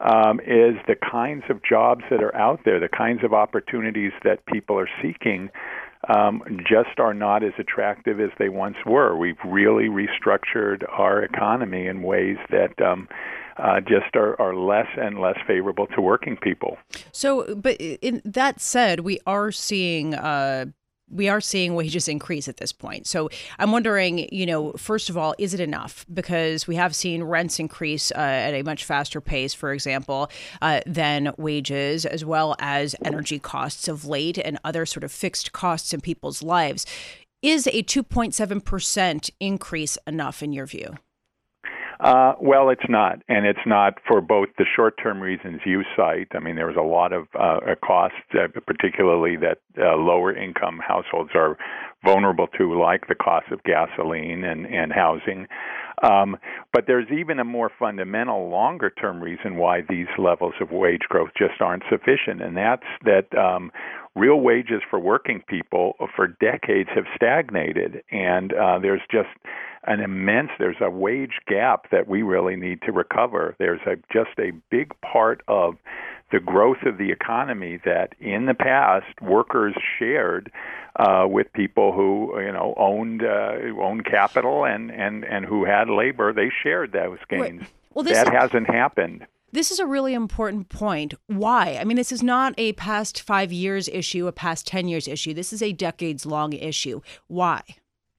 um, 0.00 0.40
is 0.40 0.76
the 0.86 0.96
kinds 0.96 1.44
of 1.48 1.62
jobs 1.62 2.04
that 2.10 2.22
are 2.22 2.34
out 2.34 2.60
there, 2.64 2.78
the 2.80 2.88
kinds 2.88 3.24
of 3.24 3.32
opportunities 3.32 4.12
that 4.24 4.44
people 4.46 4.78
are 4.78 4.88
seeking. 5.02 5.50
Um, 6.08 6.42
just 6.60 7.00
are 7.00 7.12
not 7.12 7.42
as 7.42 7.54
attractive 7.58 8.20
as 8.20 8.30
they 8.38 8.48
once 8.48 8.76
were. 8.86 9.16
We've 9.16 9.36
really 9.44 9.88
restructured 9.88 10.84
our 10.88 11.24
economy 11.24 11.88
in 11.88 12.02
ways 12.02 12.36
that 12.50 12.80
um, 12.80 13.08
uh, 13.58 13.80
just 13.80 14.14
are, 14.14 14.40
are 14.40 14.54
less 14.54 14.86
and 14.96 15.18
less 15.20 15.36
favorable 15.46 15.88
to 15.88 16.00
working 16.00 16.36
people. 16.36 16.78
So, 17.10 17.54
but 17.56 17.76
in 17.80 18.22
that 18.24 18.60
said, 18.60 19.00
we 19.00 19.18
are 19.26 19.50
seeing 19.50 20.14
uh, 20.14 20.66
we 21.10 21.28
are 21.28 21.40
seeing 21.40 21.74
wages 21.74 22.08
increase 22.08 22.48
at 22.48 22.58
this 22.58 22.72
point. 22.72 23.06
So 23.06 23.28
I'm 23.58 23.72
wondering, 23.72 24.28
you 24.32 24.46
know, 24.46 24.72
first 24.72 25.10
of 25.10 25.16
all, 25.16 25.34
is 25.38 25.54
it 25.54 25.60
enough? 25.60 26.04
Because 26.12 26.66
we 26.66 26.76
have 26.76 26.94
seen 26.94 27.22
rents 27.22 27.58
increase 27.58 28.10
uh, 28.12 28.18
at 28.18 28.54
a 28.54 28.62
much 28.62 28.84
faster 28.84 29.20
pace, 29.20 29.54
for 29.54 29.72
example, 29.72 30.30
uh, 30.62 30.80
than 30.86 31.32
wages, 31.38 32.04
as 32.06 32.24
well 32.24 32.56
as 32.58 32.94
energy 33.04 33.38
costs 33.38 33.88
of 33.88 34.06
late 34.06 34.38
and 34.38 34.58
other 34.64 34.86
sort 34.86 35.04
of 35.04 35.12
fixed 35.12 35.52
costs 35.52 35.92
in 35.92 36.00
people's 36.00 36.42
lives. 36.42 36.86
Is 37.40 37.68
a 37.68 37.84
2.7% 37.84 39.30
increase 39.38 39.98
enough 40.06 40.42
in 40.42 40.52
your 40.52 40.66
view? 40.66 40.96
Uh, 42.00 42.34
well, 42.40 42.70
it's 42.70 42.88
not, 42.88 43.20
and 43.28 43.44
it's 43.44 43.66
not 43.66 43.94
for 44.06 44.20
both 44.20 44.48
the 44.56 44.64
short-term 44.76 45.20
reasons 45.20 45.60
you 45.66 45.82
cite. 45.96 46.28
I 46.32 46.38
mean, 46.38 46.54
there 46.54 46.68
was 46.68 46.76
a 46.76 46.80
lot 46.80 47.12
of 47.12 47.26
uh, 47.34 47.74
costs, 47.84 48.16
uh, 48.34 48.46
particularly 48.66 49.36
that 49.36 49.58
uh, 49.76 49.96
lower-income 49.96 50.80
households 50.86 51.30
are 51.34 51.58
vulnerable 52.04 52.46
to, 52.58 52.78
like 52.78 53.08
the 53.08 53.14
cost 53.14 53.46
of 53.50 53.62
gasoline 53.64 54.44
and 54.44 54.66
and 54.66 54.92
housing. 54.92 55.46
Um, 56.02 56.36
but 56.72 56.84
there's 56.86 57.08
even 57.10 57.40
a 57.40 57.44
more 57.44 57.72
fundamental, 57.76 58.50
longer-term 58.50 59.20
reason 59.20 59.56
why 59.56 59.80
these 59.88 60.06
levels 60.16 60.54
of 60.60 60.70
wage 60.70 61.02
growth 61.08 61.30
just 61.36 61.60
aren't 61.60 61.82
sufficient, 61.90 62.40
and 62.40 62.56
that's 62.56 62.86
that 63.04 63.36
um, 63.36 63.72
real 64.14 64.40
wages 64.40 64.80
for 64.88 65.00
working 65.00 65.42
people 65.48 65.94
for 66.14 66.28
decades 66.28 66.88
have 66.94 67.04
stagnated, 67.16 68.02
and 68.12 68.52
uh, 68.52 68.78
there's 68.78 69.02
just 69.10 69.28
an 69.84 70.00
immense 70.00 70.50
there's 70.58 70.76
a 70.80 70.90
wage 70.90 71.38
gap 71.46 71.90
that 71.90 72.08
we 72.08 72.22
really 72.22 72.56
need 72.56 72.82
to 72.82 72.90
recover 72.90 73.54
there's 73.58 73.80
a 73.86 73.94
just 74.12 74.36
a 74.38 74.50
big 74.70 74.92
part 75.00 75.40
of 75.46 75.74
the 76.30 76.40
growth 76.40 76.82
of 76.84 76.98
the 76.98 77.10
economy 77.10 77.80
that 77.84 78.14
in 78.20 78.46
the 78.46 78.54
past 78.54 79.20
workers 79.20 79.74
shared 79.98 80.50
uh, 80.96 81.26
with 81.28 81.52
people 81.52 81.92
who 81.92 82.38
you 82.40 82.52
know 82.52 82.74
owned 82.76 83.22
uh, 83.22 83.56
owned 83.80 84.04
capital 84.04 84.64
and 84.64 84.90
and 84.90 85.24
and 85.24 85.44
who 85.44 85.64
had 85.64 85.88
labor 85.88 86.32
they 86.32 86.50
shared 86.62 86.92
those 86.92 87.18
gains 87.28 87.62
well, 87.94 88.04
that 88.04 88.26
is- 88.26 88.32
hasn't 88.32 88.68
happened 88.68 89.26
this 89.50 89.70
is 89.70 89.78
a 89.78 89.86
really 89.86 90.12
important 90.12 90.68
point. 90.68 91.14
Why? 91.26 91.78
I 91.80 91.84
mean, 91.84 91.96
this 91.96 92.12
is 92.12 92.22
not 92.22 92.52
a 92.58 92.74
past 92.74 93.22
five 93.22 93.50
years 93.50 93.88
issue, 93.88 94.26
a 94.26 94.32
past 94.32 94.66
10 94.66 94.88
years 94.88 95.08
issue. 95.08 95.32
This 95.32 95.54
is 95.54 95.62
a 95.62 95.72
decades 95.72 96.26
long 96.26 96.52
issue. 96.52 97.00
Why? 97.28 97.62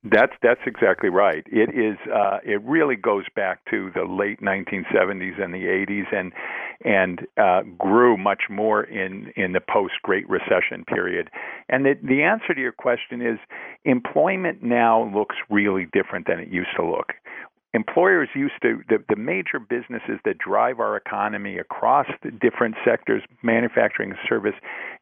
That's 0.03 0.31
that's 0.41 0.61
exactly 0.65 1.09
right. 1.09 1.45
It 1.51 1.69
is. 1.75 1.97
Uh, 2.11 2.37
it 2.43 2.61
really 2.63 2.95
goes 2.95 3.25
back 3.35 3.65
to 3.69 3.91
the 3.93 4.05
late 4.05 4.39
1970s 4.39 5.41
and 5.41 5.53
the 5.53 5.65
80s, 5.65 6.05
and 6.15 6.31
and 6.83 7.27
uh, 7.38 7.62
grew 7.77 8.17
much 8.17 8.43
more 8.50 8.83
in 8.83 9.31
in 9.36 9.53
the 9.53 9.62
post 9.62 9.93
Great 10.03 10.27
Recession 10.29 10.86
period. 10.86 11.29
And 11.67 11.86
the 11.86 11.95
the 12.01 12.24
answer 12.24 12.53
to 12.53 12.62
your 12.62 12.71
question 12.71 13.21
is 13.21 13.38
employment 13.86 14.63
now 14.63 15.12
looks 15.13 15.36
really 15.50 15.88
different 15.91 16.27
than 16.27 16.39
it 16.39 16.50
used 16.50 16.69
to 16.77 16.86
look 16.86 17.13
employers 17.73 18.29
used 18.35 18.55
to 18.61 18.81
the, 18.89 18.97
the 19.09 19.15
major 19.15 19.59
businesses 19.59 20.19
that 20.25 20.38
drive 20.38 20.79
our 20.79 20.97
economy 20.97 21.57
across 21.57 22.07
different 22.41 22.75
sectors 22.83 23.21
manufacturing 23.43 24.13
service 24.27 24.55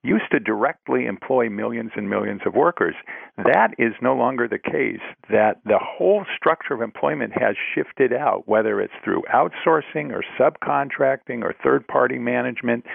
used 0.03 0.25
to 0.31 0.39
directly 0.39 1.05
employ 1.05 1.49
millions 1.49 1.91
and 1.95 2.09
millions 2.09 2.41
of 2.45 2.53
workers. 2.53 2.95
That 3.37 3.69
is 3.77 3.93
no 4.01 4.15
longer 4.15 4.47
the 4.47 4.59
case 4.59 5.01
that 5.29 5.61
the 5.65 5.79
whole 5.81 6.25
structure 6.35 6.73
of 6.73 6.81
employment 6.81 7.33
has 7.33 7.55
shifted 7.73 8.13
out 8.13 8.47
whether 8.47 8.81
it's 8.81 8.93
through 9.03 9.23
outsourcing 9.33 10.11
or 10.11 10.23
subcontracting 10.39 11.43
or 11.43 11.55
third 11.63 11.87
party 11.87 12.19
management 12.19 12.85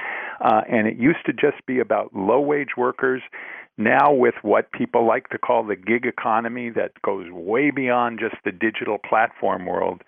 uh, 0.42 0.62
and 0.68 0.86
it 0.86 0.96
used 0.96 1.24
to 1.26 1.32
just 1.32 1.64
be 1.66 1.78
about 1.78 2.14
low 2.14 2.40
wage 2.40 2.76
workers 2.76 3.22
now, 3.78 4.12
with 4.12 4.34
what 4.42 4.70
people 4.72 5.06
like 5.06 5.28
to 5.30 5.38
call 5.38 5.64
the 5.64 5.76
gig 5.76 6.04
economy 6.04 6.68
that 6.70 6.92
goes 7.02 7.26
way 7.30 7.70
beyond 7.70 8.20
just 8.20 8.36
the 8.44 8.52
digital 8.52 8.98
platform 8.98 9.64
world, 9.64 10.02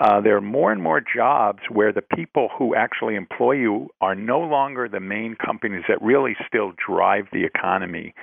uh, 0.00 0.20
there 0.20 0.36
are 0.36 0.40
more 0.40 0.70
and 0.70 0.80
more 0.80 1.00
jobs 1.00 1.58
where 1.68 1.92
the 1.92 2.02
people 2.14 2.48
who 2.56 2.76
actually 2.76 3.16
employ 3.16 3.52
you 3.52 3.88
are 4.00 4.14
no 4.14 4.38
longer 4.38 4.88
the 4.88 5.00
main 5.00 5.34
companies 5.34 5.82
that 5.88 6.00
really 6.00 6.36
still 6.46 6.72
drive 6.86 7.24
the 7.32 7.44
economy. 7.44 8.14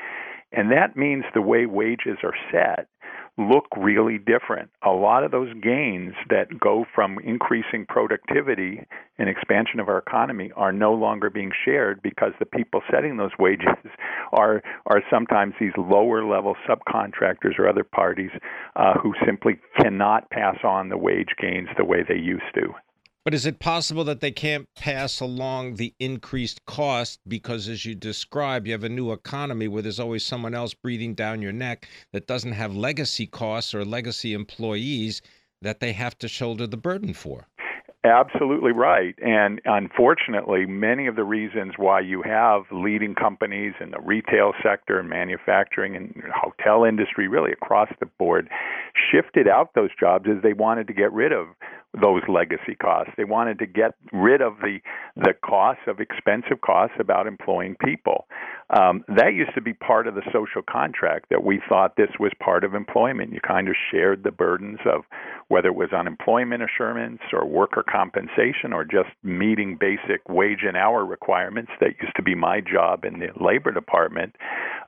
And 0.54 0.72
that 0.72 0.96
means 0.96 1.26
the 1.34 1.42
way 1.42 1.66
wages 1.66 2.20
are 2.24 2.36
set 2.50 2.88
look 3.38 3.66
really 3.76 4.18
different. 4.18 4.70
A 4.86 4.92
lot 4.92 5.24
of 5.24 5.32
those 5.32 5.54
gains 5.62 6.14
that 6.30 6.60
go 6.60 6.86
from 6.94 7.20
increasing 7.20 7.86
productivity 7.88 8.82
and 9.18 9.30
expansion 9.30 9.80
of 9.80 9.90
our 9.90 9.98
economy 9.98 10.52
are 10.56 10.72
no 10.72 10.94
longer 10.94 11.30
being 11.30 11.52
shared 11.66 12.02
because 12.02 12.32
the 12.40 12.46
people 12.46 12.82
setting 12.90 13.18
those 13.18 13.32
wages 13.38 13.68
are 14.32 14.62
are 14.86 15.02
sometimes 15.10 15.54
these 15.60 15.74
lower 15.78 16.26
level 16.26 16.56
subcontractors 16.68 17.60
or 17.60 17.68
other 17.68 17.84
parties 17.84 18.32
uh, 18.76 18.94
who 19.02 19.14
simply 19.26 19.60
cannot 19.80 20.30
pass 20.30 20.58
on 20.64 20.90
the 20.90 20.98
wage 20.98 21.36
gains 21.40 21.68
the 21.78 21.86
way 21.86 22.04
they 22.08 22.16
used 22.16 22.44
to. 22.54 22.74
But 23.26 23.34
is 23.34 23.48
it 23.48 23.58
possible 23.58 24.04
that 24.04 24.20
they 24.22 24.30
can't 24.30 24.72
pass 24.76 25.20
along 25.20 25.76
the 25.76 25.96
increased 26.00 26.64
cost 26.66 27.20
because, 27.28 27.68
as 27.68 27.84
you 27.84 27.96
describe, 27.96 28.68
you 28.68 28.74
have 28.74 28.84
a 28.84 28.90
new 28.90 29.12
economy 29.12 29.68
where 29.68 29.82
there's 29.82 30.00
always 30.00 30.24
someone 30.24 30.54
else 30.54 30.76
breathing 30.76 31.16
down 31.16 31.42
your 31.42 31.52
neck 31.52 31.88
that 32.14 32.28
doesn't 32.28 32.52
have 32.52 32.76
legacy 32.76 33.26
costs 33.26 33.74
or 33.74 33.84
legacy 33.84 34.34
employees 34.34 35.24
that 35.60 35.80
they 35.80 35.94
have 35.94 36.16
to 36.20 36.28
shoulder 36.28 36.68
the 36.68 36.78
burden 36.78 37.16
for? 37.16 37.48
Absolutely 38.06 38.72
right. 38.72 39.16
And 39.18 39.60
unfortunately, 39.66 40.68
many 40.68 41.08
of 41.08 41.16
the 41.16 41.24
reasons 41.24 41.74
why 41.78 42.02
you 42.02 42.22
have 42.22 42.62
leading 42.72 43.16
companies 43.16 43.74
in 43.82 43.90
the 43.90 44.00
retail 44.00 44.54
sector 44.62 45.00
and 45.00 45.10
manufacturing 45.10 45.96
and 45.96 46.14
hotel 46.32 46.84
industry, 46.84 47.28
really 47.28 47.52
across 47.52 47.90
the 48.00 48.06
board, 48.20 48.48
shifted 49.12 49.48
out 49.48 49.72
those 49.74 49.90
jobs 50.00 50.28
is 50.28 50.36
they 50.44 50.54
wanted 50.54 50.86
to 50.88 50.94
get 50.94 51.12
rid 51.14 51.32
of 51.32 51.48
those 52.00 52.22
legacy 52.28 52.76
costs. 52.80 53.14
They 53.18 53.24
wanted 53.24 53.58
to 53.60 53.66
get 53.66 53.96
rid 54.14 54.42
of 54.42 54.58
the 54.62 54.80
the 55.16 55.34
costs 55.44 55.84
of 55.88 56.00
expensive 56.00 56.62
costs 56.62 56.98
about 57.00 57.26
employing 57.26 57.76
people. 57.84 58.28
Um, 58.70 59.04
that 59.08 59.34
used 59.34 59.54
to 59.56 59.62
be 59.62 59.74
part 59.74 60.08
of 60.08 60.16
the 60.16 60.24
social 60.34 60.62
contract 60.62 61.28
that 61.30 61.44
we 61.44 61.62
thought 61.70 61.96
this 61.96 62.10
was 62.20 62.32
part 62.44 62.64
of 62.64 62.74
employment. 62.76 63.32
You 63.32 63.40
kind 63.40 63.70
of 63.70 63.76
shared 63.92 64.24
the 64.24 64.32
burdens 64.32 64.80
of 64.86 65.04
whether 65.48 65.70
it 65.70 65.76
was 65.76 65.94
unemployment 65.94 66.62
insurance 66.62 67.22
or 67.32 67.46
worker 67.46 67.84
compensation 67.88 68.74
or 68.74 68.84
just 68.84 69.10
meeting 69.24 69.78
basic 69.80 70.28
wage 70.28 70.64
and 70.68 70.76
hour 70.76 71.06
requirements. 71.06 71.72
That 71.80 71.92
used 72.02 72.16
to 72.16 72.24
be 72.24 72.36
my 72.36 72.62
job 72.62 73.06
in 73.06 73.20
the 73.20 73.28
labor 73.40 73.72
department. 73.72 74.36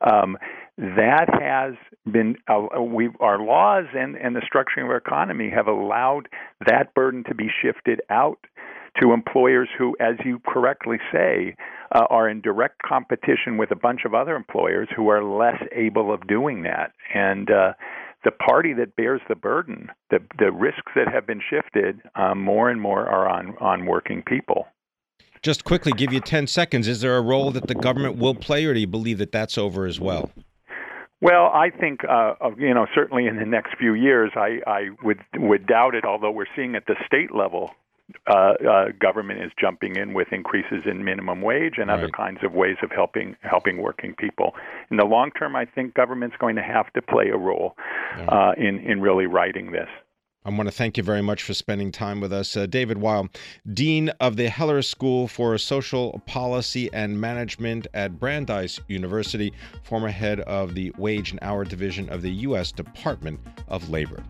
Um, 0.01 0.37
that 0.77 1.27
has 1.39 1.73
been 2.11 2.35
uh, 2.47 2.81
we 2.81 3.09
our 3.19 3.39
laws 3.39 3.85
and 3.95 4.15
and 4.15 4.35
the 4.35 4.41
structuring 4.41 4.83
of 4.83 4.89
our 4.89 4.97
economy 4.97 5.49
have 5.49 5.67
allowed 5.67 6.27
that 6.65 6.93
burden 6.93 7.23
to 7.25 7.35
be 7.35 7.49
shifted 7.61 7.99
out 8.09 8.37
to 9.01 9.11
employers 9.11 9.69
who, 9.77 9.95
as 9.99 10.15
you 10.25 10.39
correctly 10.47 10.97
say, 11.11 11.55
uh, 11.93 12.05
are 12.09 12.29
in 12.29 12.41
direct 12.41 12.81
competition 12.81 13.57
with 13.57 13.71
a 13.71 13.75
bunch 13.75 14.01
of 14.05 14.13
other 14.13 14.35
employers 14.35 14.87
who 14.95 15.09
are 15.09 15.23
less 15.23 15.61
able 15.71 16.13
of 16.13 16.27
doing 16.27 16.63
that. 16.63 16.91
And 17.13 17.49
uh, 17.49 17.73
the 18.23 18.31
party 18.31 18.73
that 18.73 18.95
bears 18.95 19.21
the 19.29 19.35
burden, 19.35 19.89
the, 20.09 20.19
the 20.39 20.51
risks 20.51 20.91
that 20.95 21.07
have 21.07 21.27
been 21.27 21.41
shifted, 21.49 22.01
um, 22.15 22.41
more 22.41 22.69
and 22.69 22.81
more 22.81 23.07
are 23.07 23.27
on, 23.27 23.55
on 23.59 23.85
working 23.85 24.23
people. 24.23 24.67
Just 25.41 25.63
quickly, 25.63 25.91
give 25.91 26.11
you 26.11 26.19
10 26.19 26.47
seconds. 26.47 26.87
Is 26.87 27.01
there 27.01 27.15
a 27.15 27.21
role 27.21 27.51
that 27.51 27.67
the 27.67 27.75
government 27.75 28.17
will 28.17 28.35
play, 28.35 28.65
or 28.65 28.73
do 28.73 28.79
you 28.79 28.87
believe 28.87 29.19
that 29.19 29.31
that's 29.31 29.57
over 29.57 29.85
as 29.85 29.99
well? 29.99 30.31
Well, 31.19 31.45
I 31.47 31.69
think 31.71 32.01
uh, 32.07 32.33
you 32.57 32.73
know 32.73 32.85
certainly 32.93 33.25
in 33.25 33.37
the 33.37 33.45
next 33.45 33.75
few 33.79 33.95
years, 33.95 34.31
I, 34.35 34.59
I 34.67 34.89
would 35.03 35.19
would 35.35 35.65
doubt 35.65 35.95
it. 35.95 36.05
Although 36.05 36.29
we're 36.29 36.45
seeing 36.55 36.75
at 36.75 36.85
the 36.85 36.95
state 37.07 37.33
level 37.33 37.71
uh, 38.27 38.53
uh, 38.67 38.85
government 38.99 39.41
is 39.41 39.51
jumping 39.59 39.95
in 39.95 40.13
with 40.13 40.27
increases 40.31 40.83
in 40.85 41.03
minimum 41.03 41.41
wage 41.41 41.73
and 41.77 41.89
right. 41.89 41.97
other 41.97 42.09
kinds 42.09 42.39
of 42.43 42.53
ways 42.53 42.77
of 42.81 42.91
helping 42.91 43.35
helping 43.41 43.81
working 43.81 44.13
people. 44.15 44.53
In 44.89 44.97
the 44.97 45.05
long 45.05 45.31
term, 45.31 45.55
I 45.55 45.65
think 45.65 45.93
government's 45.93 46.37
going 46.39 46.55
to 46.55 46.63
have 46.63 46.91
to 46.93 47.01
play 47.01 47.29
a 47.29 47.37
role 47.37 47.75
yeah. 48.17 48.25
uh, 48.27 48.51
in 48.57 48.79
in 48.79 49.01
really 49.01 49.25
writing 49.25 49.71
this. 49.71 49.89
I 50.45 50.49
want 50.49 50.69
to 50.69 50.71
thank 50.71 50.95
you 50.95 51.03
very 51.03 51.21
much 51.21 51.43
for 51.43 51.53
spending 51.53 51.91
time 51.91 52.21
with 52.21 52.31
us. 52.31 52.55
Uh, 52.55 52.67
David 52.67 52.99
Weil, 52.99 53.27
Dean 53.73 54.07
of 54.21 54.37
the 54.37 54.47
Heller 54.47 54.81
School 54.81 55.27
for 55.27 55.57
Social 55.57 56.21
Policy 56.25 56.89
and 56.93 57.19
Management 57.19 57.85
at 57.93 58.17
Brandeis 58.17 58.79
University, 58.87 59.51
former 59.83 60.07
head 60.07 60.39
of 60.39 60.73
the 60.73 60.93
Wage 60.97 61.31
and 61.31 61.39
Hour 61.41 61.65
Division 61.65 62.07
of 62.07 62.21
the 62.21 62.31
U.S. 62.31 62.71
Department 62.71 63.41
of 63.67 63.89
Labor. 63.89 64.23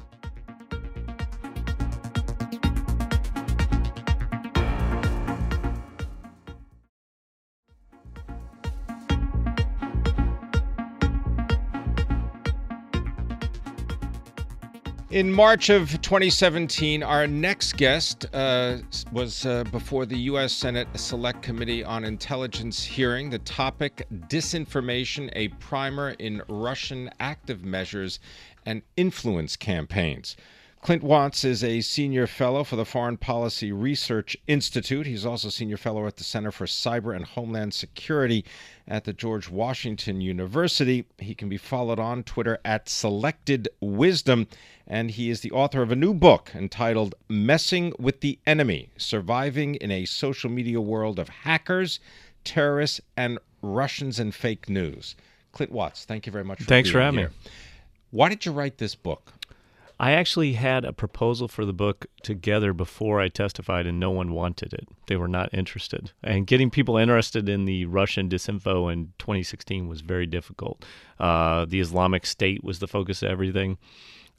In 15.18 15.34
March 15.34 15.72
of 15.72 16.00
2017, 16.04 17.02
our 17.02 17.26
next 17.26 17.76
guest 17.76 18.28
uh, 18.36 18.78
was 19.12 19.48
uh, 19.48 19.64
before 19.72 20.06
the 20.06 20.16
U.S. 20.30 20.54
Senate 20.54 20.88
Select 20.94 21.42
Committee 21.42 21.84
on 21.84 22.04
Intelligence 22.04 22.84
hearing. 22.84 23.32
The 23.32 23.40
topic 23.40 24.06
Disinformation, 24.30 25.32
a 25.34 25.48
primer 25.48 26.12
in 26.20 26.44
Russian 26.48 27.10
active 27.20 27.66
measures 27.66 28.20
and 28.68 28.84
influence 28.96 29.56
campaigns. 29.56 30.36
Clint 30.82 31.04
Watts 31.04 31.44
is 31.44 31.64
a 31.64 31.82
senior 31.82 32.28
fellow 32.28 32.64
for 32.64 32.76
the 32.76 32.86
Foreign 32.86 33.18
Policy 33.18 33.72
Research 33.72 34.38
Institute. 34.48 35.06
He's 35.06 35.26
also 35.26 35.50
senior 35.50 35.76
fellow 35.76 36.08
at 36.08 36.16
the 36.18 36.24
Center 36.24 36.52
for 36.52 36.66
Cyber 36.66 37.16
and 37.16 37.26
Homeland 37.26 37.74
Security 37.74 38.46
at 38.88 39.04
the 39.04 39.12
George 39.12 39.50
Washington 39.50 40.22
University. 40.22 41.06
He 41.18 41.36
can 41.36 41.50
be 41.50 41.58
followed 41.58 42.00
on 42.00 42.24
Twitter 42.24 42.60
at 42.64 42.88
Selected 42.88 43.68
Wisdom, 43.82 44.48
and 44.86 45.12
he 45.12 45.30
is 45.30 45.42
the 45.42 45.52
author 45.52 45.82
of 45.82 45.92
a 45.92 45.96
new 45.96 46.14
book 46.14 46.52
entitled 46.56 47.16
Messing 47.28 47.92
with 48.00 48.22
the 48.22 48.40
Enemy 48.46 48.90
Surviving 48.98 49.76
in 49.76 49.92
a 49.92 50.06
Social 50.06 50.50
Media 50.50 50.80
World 50.80 51.20
of 51.20 51.28
Hackers, 51.28 52.00
Terrorists, 52.46 53.02
and 53.18 53.40
Russians 53.62 54.20
and 54.20 54.34
Fake 54.34 54.70
News. 54.70 55.16
Clint 55.52 55.72
Watts, 55.72 56.06
thank 56.06 56.28
you 56.28 56.32
very 56.32 56.46
much 56.46 56.60
for 56.60 56.66
Thanks 56.66 56.92
for 56.92 57.02
having 57.02 57.20
here. 57.20 57.30
me. 57.30 57.52
Why 58.12 58.30
did 58.30 58.46
you 58.46 58.54
write 58.54 58.78
this 58.78 58.96
book? 58.96 59.34
I 60.00 60.12
actually 60.12 60.54
had 60.54 60.86
a 60.86 60.94
proposal 60.94 61.48
for 61.48 61.66
the 61.66 61.74
book 61.74 62.06
together 62.22 62.72
before 62.72 63.20
I 63.20 63.30
testified, 63.30 63.88
and 63.88 64.00
no 64.00 64.12
one 64.12 64.32
wanted 64.32 64.74
it. 64.74 64.88
They 65.08 65.16
were 65.16 65.28
not 65.28 65.54
interested. 65.54 66.12
And 66.24 66.46
getting 66.46 66.70
people 66.70 66.98
interested 66.98 67.50
in 67.50 67.66
the 67.66 67.86
Russian 67.86 68.30
disinfo 68.30 68.94
in 68.94 69.14
2016 69.18 69.88
was 69.88 70.02
very 70.02 70.28
difficult. 70.28 70.86
Uh, 71.20 71.66
the 71.66 71.80
Islamic 71.80 72.28
State 72.28 72.64
was 72.64 72.78
the 72.78 72.88
focus 72.88 73.24
of 73.24 73.32
everything. 73.32 73.78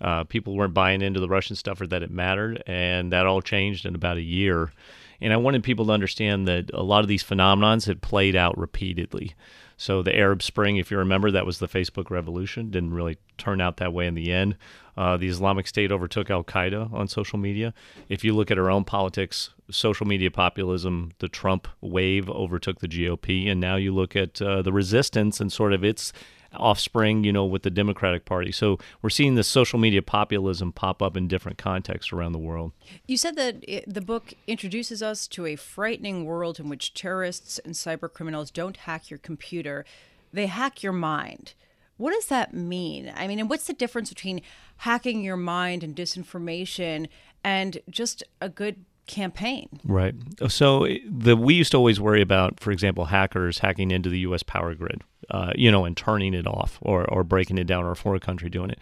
Uh, 0.00 0.23
people 0.23 0.55
weren't 0.55 0.75
buying 0.75 1.03
into 1.03 1.19
the 1.19 1.29
Russian 1.29 1.57
stuff 1.57 1.81
or 1.81 1.88
that 1.88 2.05
it 2.05 2.11
mattered, 2.11 2.62
and 2.67 3.12
that 3.12 3.27
all 3.27 3.43
changed 3.43 3.85
in 3.85 3.97
about 3.97 4.17
a 4.17 4.23
year. 4.23 4.73
And 5.21 5.33
I 5.33 5.37
wanted 5.38 5.65
people 5.65 5.87
to 5.87 5.93
understand 5.93 6.47
that 6.47 6.71
a 6.73 6.85
lot 6.85 7.00
of 7.00 7.09
these 7.09 7.25
phenomenons 7.25 7.87
had 7.87 8.00
played 8.00 8.37
out 8.37 8.57
repeatedly. 8.57 9.35
So 9.77 10.03
the 10.03 10.17
Arab 10.17 10.43
Spring, 10.43 10.77
if 10.77 10.91
you 10.91 10.99
remember, 10.99 11.31
that 11.31 11.47
was 11.47 11.59
the 11.59 11.69
Facebook 11.69 12.11
revolution. 12.11 12.71
Didn't 12.71 12.95
really 12.95 13.19
turn 13.38 13.61
out 13.61 13.77
that 13.77 13.93
way 13.93 14.07
in 14.07 14.15
the 14.15 14.33
end. 14.33 14.57
Uh, 14.99 15.17
the 15.17 15.28
Islamic 15.28 15.69
State 15.69 15.93
overtook 15.93 16.28
Al 16.28 16.43
Qaeda 16.43 16.93
on 16.93 17.07
social 17.07 17.38
media. 17.38 17.73
If 18.09 18.25
you 18.25 18.35
look 18.35 18.50
at 18.50 18.59
our 18.59 18.69
own 18.69 18.83
politics, 18.83 19.50
social 19.71 20.09
media 20.09 20.28
populism, 20.28 21.12
the 21.21 21.28
Trump 21.28 21.69
wave 21.81 22.28
overtook 22.28 22.81
the 22.81 22.88
GOP, 22.88 23.49
and 23.49 23.61
now 23.61 23.76
you 23.76 23.95
look 23.95 24.17
at 24.17 24.43
uh, 24.43 24.61
the 24.61 24.73
resistance 24.73 25.40
and 25.40 25.52
sort 25.52 25.73
of 25.73 25.85
its 25.85 26.12
offspring, 26.52 27.23
you 27.23 27.33
know, 27.33 27.45
with 27.45 27.62
the 27.62 27.71
Democratic 27.71 28.25
Party. 28.25 28.50
So 28.50 28.81
we're 29.00 29.11
seeing 29.11 29.37
this 29.37 29.47
social 29.47 29.78
media 29.78 30.02
populism 30.02 30.73
pop 30.73 31.00
up 31.00 31.17
in 31.17 31.28
different 31.28 31.59
contexts 31.59 32.12
around 32.12 32.33
the 32.33 32.40
world. 32.40 32.73
You 33.07 33.17
said 33.17 33.37
that 33.37 33.62
it, 33.69 33.85
the 33.87 34.00
book 34.00 34.35
introduces 34.49 35.00
us 35.00 35.28
to 35.28 35.47
a 35.47 35.55
frightening 35.55 36.25
world 36.25 36.58
in 36.58 36.69
which 36.69 36.93
terrorists 36.93 37.61
and 37.61 37.75
cyber 37.75 38.13
criminals 38.13 38.50
don't 38.50 38.78
hack 38.78 39.11
your 39.11 39.19
computer, 39.19 39.84
they 40.32 40.47
hack 40.47 40.82
your 40.82 40.93
mind. 40.93 41.54
What 41.99 42.13
does 42.13 42.26
that 42.26 42.54
mean? 42.54 43.13
I 43.15 43.26
mean, 43.28 43.39
and 43.39 43.50
what's 43.50 43.67
the 43.67 43.75
difference 43.75 44.08
between 44.08 44.41
hacking 44.78 45.23
your 45.23 45.37
mind 45.37 45.84
and 45.84 45.95
disinformation 45.95 47.08
and 47.45 47.78
just 47.91 48.23
a 48.41 48.49
good 48.49 48.84
campaign. 49.08 49.80
Right. 49.84 50.15
So 50.49 50.87
the 51.11 51.37
we 51.37 51.54
used 51.54 51.73
to 51.73 51.76
always 51.76 51.99
worry 51.99 52.23
about, 52.23 52.61
for 52.61 52.71
example, 52.71 53.06
hackers 53.06 53.58
hacking 53.58 53.91
into 53.91 54.08
the 54.08 54.21
U.S. 54.21 54.45
power 54.45 54.75
grid, 54.75 55.02
uh, 55.30 55.52
you 55.56 55.73
know, 55.73 55.84
and 55.84 55.97
turning 55.97 56.34
it 56.34 56.47
off 56.47 56.78
or 56.80 57.04
or 57.11 57.25
breaking 57.25 57.58
it 57.58 57.67
down, 57.67 57.84
or 57.84 57.91
a 57.91 57.97
foreign 57.97 58.21
country 58.21 58.49
doing 58.49 58.71
it. 58.71 58.78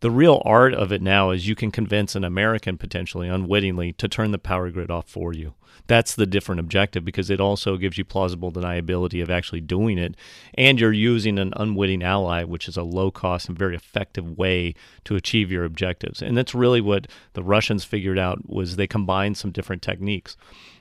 The 0.00 0.10
real 0.10 0.40
art 0.46 0.72
of 0.72 0.92
it 0.92 1.02
now 1.02 1.30
is 1.30 1.46
you 1.46 1.54
can 1.54 1.70
convince 1.70 2.14
an 2.14 2.24
American 2.24 2.78
potentially 2.78 3.28
unwittingly 3.28 3.92
to 3.94 4.08
turn 4.08 4.30
the 4.30 4.38
power 4.38 4.70
grid 4.70 4.90
off 4.90 5.06
for 5.06 5.34
you. 5.34 5.52
That's 5.88 6.14
the 6.14 6.26
different 6.26 6.58
objective 6.60 7.04
because 7.04 7.28
it 7.28 7.38
also 7.38 7.76
gives 7.76 7.98
you 7.98 8.04
plausible 8.04 8.50
deniability 8.50 9.22
of 9.22 9.28
actually 9.28 9.60
doing 9.60 9.98
it. 9.98 10.16
And 10.54 10.80
you're 10.80 10.92
using 10.92 11.38
an 11.38 11.52
unwitting 11.54 12.02
ally, 12.02 12.44
which 12.44 12.66
is 12.66 12.78
a 12.78 12.82
low 12.82 13.10
cost 13.10 13.48
and 13.48 13.58
very 13.58 13.76
effective 13.76 14.38
way 14.38 14.74
to 15.04 15.16
achieve 15.16 15.52
your 15.52 15.64
objectives. 15.64 16.22
And 16.22 16.34
that's 16.34 16.54
really 16.54 16.80
what 16.80 17.06
the 17.34 17.42
Russians 17.42 17.84
figured 17.84 18.18
out 18.18 18.48
was 18.48 18.76
they 18.76 18.86
combined 18.86 19.36
some 19.36 19.50
different 19.50 19.82
techniques. 19.82 20.34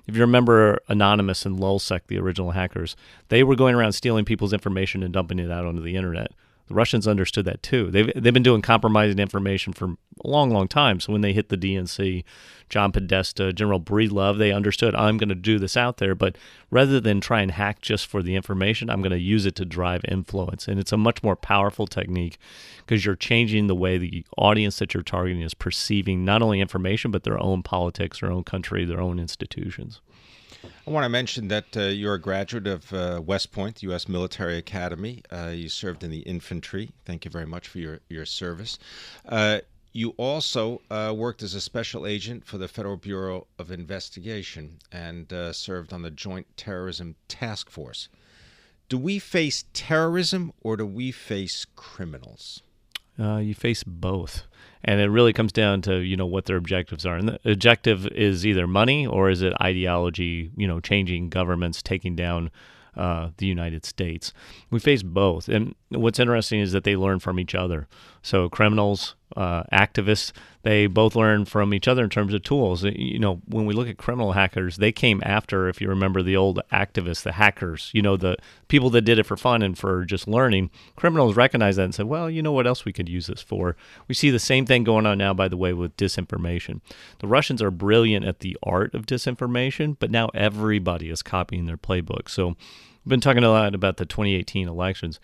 If 0.07 0.15
you 0.15 0.21
remember 0.21 0.79
Anonymous 0.87 1.45
and 1.45 1.59
Lulzsec, 1.59 2.01
the 2.07 2.19
original 2.19 2.51
hackers, 2.51 2.95
they 3.27 3.43
were 3.43 3.55
going 3.55 3.75
around 3.75 3.91
stealing 3.93 4.23
people's 4.23 4.53
information 4.53 5.03
and 5.03 5.13
dumping 5.13 5.39
it 5.39 5.51
out 5.51 5.65
onto 5.65 5.81
the 5.81 5.97
internet. 5.97 6.31
The 6.69 6.75
Russians 6.75 7.07
understood 7.07 7.45
that 7.45 7.63
too. 7.63 7.89
They've 7.89 8.11
they've 8.15 8.33
been 8.33 8.43
doing 8.43 8.61
compromising 8.61 9.17
information 9.17 9.73
for 9.73 9.85
a 10.23 10.27
long, 10.27 10.51
long 10.51 10.67
time. 10.67 10.99
So 10.99 11.11
when 11.11 11.21
they 11.21 11.33
hit 11.33 11.49
the 11.49 11.57
DNC, 11.57 12.23
John 12.69 12.91
Podesta, 12.91 13.51
General 13.51 13.79
Breedlove, 13.79 14.37
they 14.37 14.51
understood 14.51 14.93
I'm 14.93 15.17
going 15.17 15.29
to 15.29 15.35
do 15.35 15.57
this 15.57 15.75
out 15.75 15.97
there, 15.97 16.13
but 16.13 16.37
rather 16.69 16.99
than 16.99 17.21
try 17.21 17.41
and 17.41 17.49
hack 17.49 17.81
just 17.81 18.05
for 18.05 18.21
the 18.21 18.35
information, 18.35 18.91
I'm 18.91 19.01
going 19.01 19.11
to 19.11 19.19
use 19.19 19.47
it 19.47 19.55
to 19.55 19.65
drive 19.65 20.01
influence. 20.07 20.67
And 20.67 20.79
it's 20.79 20.91
a 20.91 20.97
much 20.97 21.23
more 21.23 21.35
powerful 21.35 21.87
technique 21.87 22.37
because 22.77 23.03
you're 23.03 23.15
changing 23.15 23.65
the 23.65 23.75
way 23.75 23.97
the 23.97 24.23
audience 24.37 24.77
that 24.77 24.93
you're 24.93 25.01
targeting 25.01 25.41
is 25.41 25.55
perceiving 25.55 26.23
not 26.23 26.43
only 26.43 26.61
information 26.61 27.09
but 27.09 27.23
their 27.23 27.41
own 27.41 27.63
politics, 27.63 28.19
their 28.19 28.31
own 28.31 28.43
country, 28.43 28.85
their 28.85 29.01
own 29.01 29.17
institutions. 29.17 30.01
I 30.63 30.91
want 30.91 31.05
to 31.05 31.09
mention 31.09 31.47
that 31.49 31.77
uh, 31.77 31.81
you're 31.83 32.15
a 32.15 32.21
graduate 32.21 32.67
of 32.67 32.91
uh, 32.93 33.21
West 33.25 33.51
Point, 33.51 33.83
U.S. 33.83 34.07
Military 34.07 34.57
Academy. 34.57 35.23
Uh, 35.31 35.51
you 35.53 35.69
served 35.69 36.03
in 36.03 36.11
the 36.11 36.19
infantry. 36.19 36.91
Thank 37.05 37.25
you 37.25 37.31
very 37.31 37.45
much 37.45 37.67
for 37.67 37.79
your, 37.79 37.99
your 38.09 38.25
service. 38.25 38.77
Uh, 39.27 39.59
you 39.91 40.09
also 40.17 40.81
uh, 40.91 41.13
worked 41.15 41.41
as 41.41 41.53
a 41.53 41.61
special 41.61 42.05
agent 42.05 42.45
for 42.45 42.57
the 42.57 42.67
Federal 42.67 42.97
Bureau 42.97 43.47
of 43.57 43.71
Investigation 43.71 44.79
and 44.91 45.31
uh, 45.33 45.53
served 45.53 45.93
on 45.93 46.01
the 46.01 46.11
Joint 46.11 46.47
Terrorism 46.57 47.15
Task 47.27 47.69
Force. 47.69 48.09
Do 48.87 48.97
we 48.97 49.19
face 49.19 49.65
terrorism 49.73 50.51
or 50.61 50.77
do 50.77 50.85
we 50.85 51.11
face 51.11 51.65
criminals? 51.75 52.61
You 53.19 53.53
face 53.53 53.83
both 53.83 54.43
and 54.83 55.01
it 55.01 55.09
really 55.09 55.33
comes 55.33 55.51
down 55.51 55.81
to 55.81 55.97
you 55.97 56.15
know 56.15 56.25
what 56.25 56.45
their 56.45 56.57
objectives 56.57 57.05
are 57.05 57.15
and 57.15 57.29
the 57.29 57.51
objective 57.51 58.07
is 58.07 58.45
either 58.45 58.67
money 58.67 59.05
or 59.05 59.29
is 59.29 59.41
it 59.41 59.53
ideology 59.61 60.51
you 60.55 60.67
know 60.67 60.79
changing 60.79 61.29
governments 61.29 61.81
taking 61.81 62.15
down 62.15 62.49
uh, 62.99 63.29
the 63.37 63.45
United 63.45 63.85
States. 63.85 64.33
We 64.69 64.79
face 64.79 65.03
both. 65.03 65.47
And 65.47 65.73
what's 65.89 66.19
interesting 66.19 66.59
is 66.59 66.71
that 66.71 66.83
they 66.83 66.95
learn 66.95 67.19
from 67.19 67.39
each 67.39 67.55
other. 67.55 67.87
So, 68.21 68.49
criminals, 68.49 69.15
uh, 69.35 69.63
activists, 69.71 70.31
they 70.63 70.87
both 70.87 71.15
learn 71.15 71.45
from 71.45 71.73
each 71.73 71.87
other 71.87 72.03
in 72.03 72.09
terms 72.09 72.33
of 72.33 72.43
tools. 72.43 72.83
You 72.83 73.17
know, 73.17 73.41
when 73.47 73.65
we 73.65 73.73
look 73.73 73.87
at 73.87 73.97
criminal 73.97 74.33
hackers, 74.33 74.77
they 74.77 74.91
came 74.91 75.21
after, 75.25 75.69
if 75.69 75.79
you 75.79 75.87
remember 75.87 76.21
the 76.21 76.35
old 76.35 76.59
activists, 76.71 77.23
the 77.23 77.31
hackers, 77.31 77.89
you 77.93 78.01
know, 78.01 78.17
the 78.17 78.37
people 78.67 78.89
that 78.91 79.01
did 79.01 79.19
it 79.19 79.25
for 79.25 79.37
fun 79.37 79.61
and 79.61 79.77
for 79.77 80.03
just 80.03 80.27
learning. 80.27 80.69
Criminals 80.95 81.35
recognized 81.35 81.77
that 81.77 81.83
and 81.83 81.95
said, 81.95 82.07
well, 82.07 82.29
you 82.29 82.41
know 82.41 82.51
what 82.51 82.67
else 82.67 82.83
we 82.83 82.93
could 82.93 83.07
use 83.07 83.27
this 83.27 83.41
for? 83.41 83.77
We 84.07 84.15
see 84.15 84.29
the 84.29 84.39
same 84.39 84.65
thing 84.65 84.83
going 84.83 85.05
on 85.05 85.17
now, 85.17 85.33
by 85.33 85.47
the 85.47 85.57
way, 85.57 85.73
with 85.73 85.95
disinformation. 85.95 86.81
The 87.19 87.27
Russians 87.27 87.61
are 87.61 87.71
brilliant 87.71 88.25
at 88.25 88.39
the 88.39 88.57
art 88.61 88.93
of 88.93 89.05
disinformation, 89.05 89.95
but 89.99 90.11
now 90.11 90.29
everybody 90.33 91.09
is 91.09 91.23
copying 91.23 91.65
their 91.65 91.77
playbook. 91.77 92.29
So, 92.29 92.55
We've 93.05 93.11
been 93.11 93.21
talking 93.21 93.43
a 93.43 93.49
lot 93.49 93.73
about 93.73 93.97
the 93.97 94.05
2018 94.05 94.67
elections. 94.67 95.19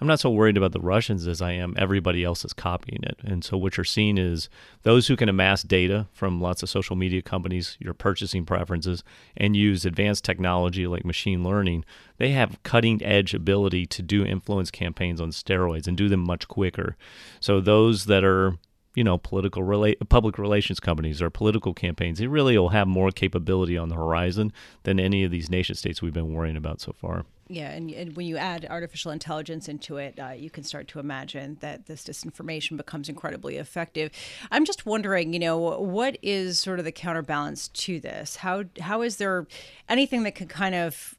I'm 0.00 0.06
not 0.06 0.20
so 0.20 0.30
worried 0.30 0.56
about 0.56 0.72
the 0.72 0.80
Russians 0.80 1.26
as 1.26 1.42
I 1.42 1.52
am 1.52 1.74
everybody 1.76 2.24
else 2.24 2.42
is 2.44 2.54
copying 2.54 3.02
it. 3.02 3.18
And 3.22 3.44
so 3.44 3.58
what 3.58 3.76
you're 3.76 3.84
seeing 3.84 4.16
is 4.16 4.48
those 4.82 5.06
who 5.06 5.16
can 5.16 5.28
amass 5.28 5.62
data 5.62 6.06
from 6.12 6.40
lots 6.40 6.62
of 6.62 6.70
social 6.70 6.96
media 6.96 7.20
companies, 7.20 7.76
your 7.80 7.92
purchasing 7.92 8.46
preferences, 8.46 9.04
and 9.36 9.54
use 9.54 9.84
advanced 9.84 10.24
technology 10.24 10.86
like 10.86 11.04
machine 11.04 11.44
learning, 11.44 11.84
they 12.16 12.30
have 12.30 12.62
cutting 12.62 13.02
edge 13.04 13.34
ability 13.34 13.86
to 13.86 14.02
do 14.02 14.24
influence 14.24 14.70
campaigns 14.70 15.20
on 15.20 15.32
steroids 15.32 15.86
and 15.86 15.98
do 15.98 16.08
them 16.08 16.20
much 16.20 16.48
quicker. 16.48 16.96
So 17.38 17.60
those 17.60 18.06
that 18.06 18.24
are 18.24 18.56
you 18.94 19.04
know, 19.04 19.18
political 19.18 19.62
rela- 19.62 19.96
public 20.08 20.36
relations 20.36 20.80
companies 20.80 21.22
or 21.22 21.30
political 21.30 21.72
campaigns. 21.72 22.18
They 22.18 22.26
really 22.26 22.58
will 22.58 22.70
have 22.70 22.88
more 22.88 23.12
capability 23.12 23.78
on 23.78 23.88
the 23.88 23.94
horizon 23.94 24.52
than 24.82 24.98
any 24.98 25.22
of 25.22 25.30
these 25.30 25.48
nation 25.48 25.76
states 25.76 26.02
we've 26.02 26.12
been 26.12 26.34
worrying 26.34 26.56
about 26.56 26.80
so 26.80 26.92
far. 26.92 27.24
Yeah, 27.50 27.70
and, 27.70 27.90
and 27.90 28.16
when 28.16 28.26
you 28.26 28.36
add 28.36 28.66
artificial 28.70 29.10
intelligence 29.10 29.68
into 29.68 29.96
it, 29.96 30.18
uh, 30.20 30.28
you 30.30 30.50
can 30.50 30.62
start 30.62 30.86
to 30.88 31.00
imagine 31.00 31.58
that 31.60 31.86
this 31.86 32.04
disinformation 32.04 32.76
becomes 32.76 33.08
incredibly 33.08 33.56
effective. 33.56 34.12
I'm 34.52 34.64
just 34.64 34.86
wondering, 34.86 35.32
you 35.32 35.40
know, 35.40 35.58
what 35.58 36.16
is 36.22 36.60
sort 36.60 36.78
of 36.78 36.84
the 36.84 36.92
counterbalance 36.92 37.68
to 37.68 37.98
this? 37.98 38.36
How 38.36 38.64
how 38.80 39.02
is 39.02 39.16
there 39.16 39.48
anything 39.88 40.22
that 40.22 40.36
could 40.36 40.48
kind 40.48 40.76
of 40.76 41.16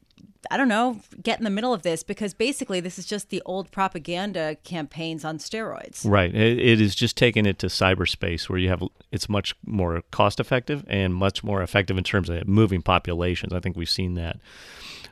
I 0.50 0.56
don't 0.56 0.68
know, 0.68 1.00
get 1.22 1.38
in 1.38 1.44
the 1.44 1.50
middle 1.50 1.72
of 1.72 1.82
this 1.82 2.02
because 2.02 2.34
basically 2.34 2.80
this 2.80 2.98
is 2.98 3.06
just 3.06 3.28
the 3.28 3.40
old 3.46 3.70
propaganda 3.70 4.56
campaigns 4.64 5.24
on 5.24 5.38
steroids. 5.38 6.08
Right. 6.08 6.34
It, 6.34 6.58
it 6.58 6.80
is 6.80 6.94
just 6.94 7.16
taking 7.16 7.46
it 7.46 7.58
to 7.60 7.68
cyberspace 7.68 8.48
where 8.48 8.58
you 8.58 8.68
have 8.68 8.82
it's 9.12 9.28
much 9.28 9.54
more 9.64 10.02
cost 10.10 10.40
effective 10.40 10.84
and 10.88 11.14
much 11.14 11.44
more 11.44 11.62
effective 11.62 11.96
in 11.96 12.04
terms 12.04 12.28
of 12.28 12.48
moving 12.48 12.82
populations. 12.82 13.52
I 13.52 13.60
think 13.60 13.76
we've 13.76 13.88
seen 13.88 14.14
that 14.14 14.40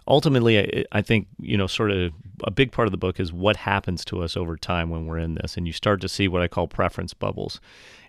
ultimately, 0.07 0.87
I, 0.93 1.03
think 1.03 1.29
you 1.39 1.57
know, 1.57 1.67
sort 1.67 1.91
of 1.91 2.13
a 2.45 2.51
big 2.51 2.73
part 2.73 2.89
of 2.89 2.93
the 2.93 2.99
book 2.99 3.21
is 3.21 3.33
what 3.33 3.57
happens 3.57 4.05
to 4.07 4.23
us 4.23 4.37
over 4.37 4.57
time 4.57 4.91
when 4.91 5.07
we're 5.07 5.19
in 5.19 5.35
this, 5.35 5.57
and 5.57 5.67
you 5.67 5.73
start 5.73 6.01
to 6.01 6.09
see 6.09 6.29
what 6.29 6.43
I 6.43 6.49
call 6.49 6.67
preference 6.67 7.15
bubbles, 7.15 7.61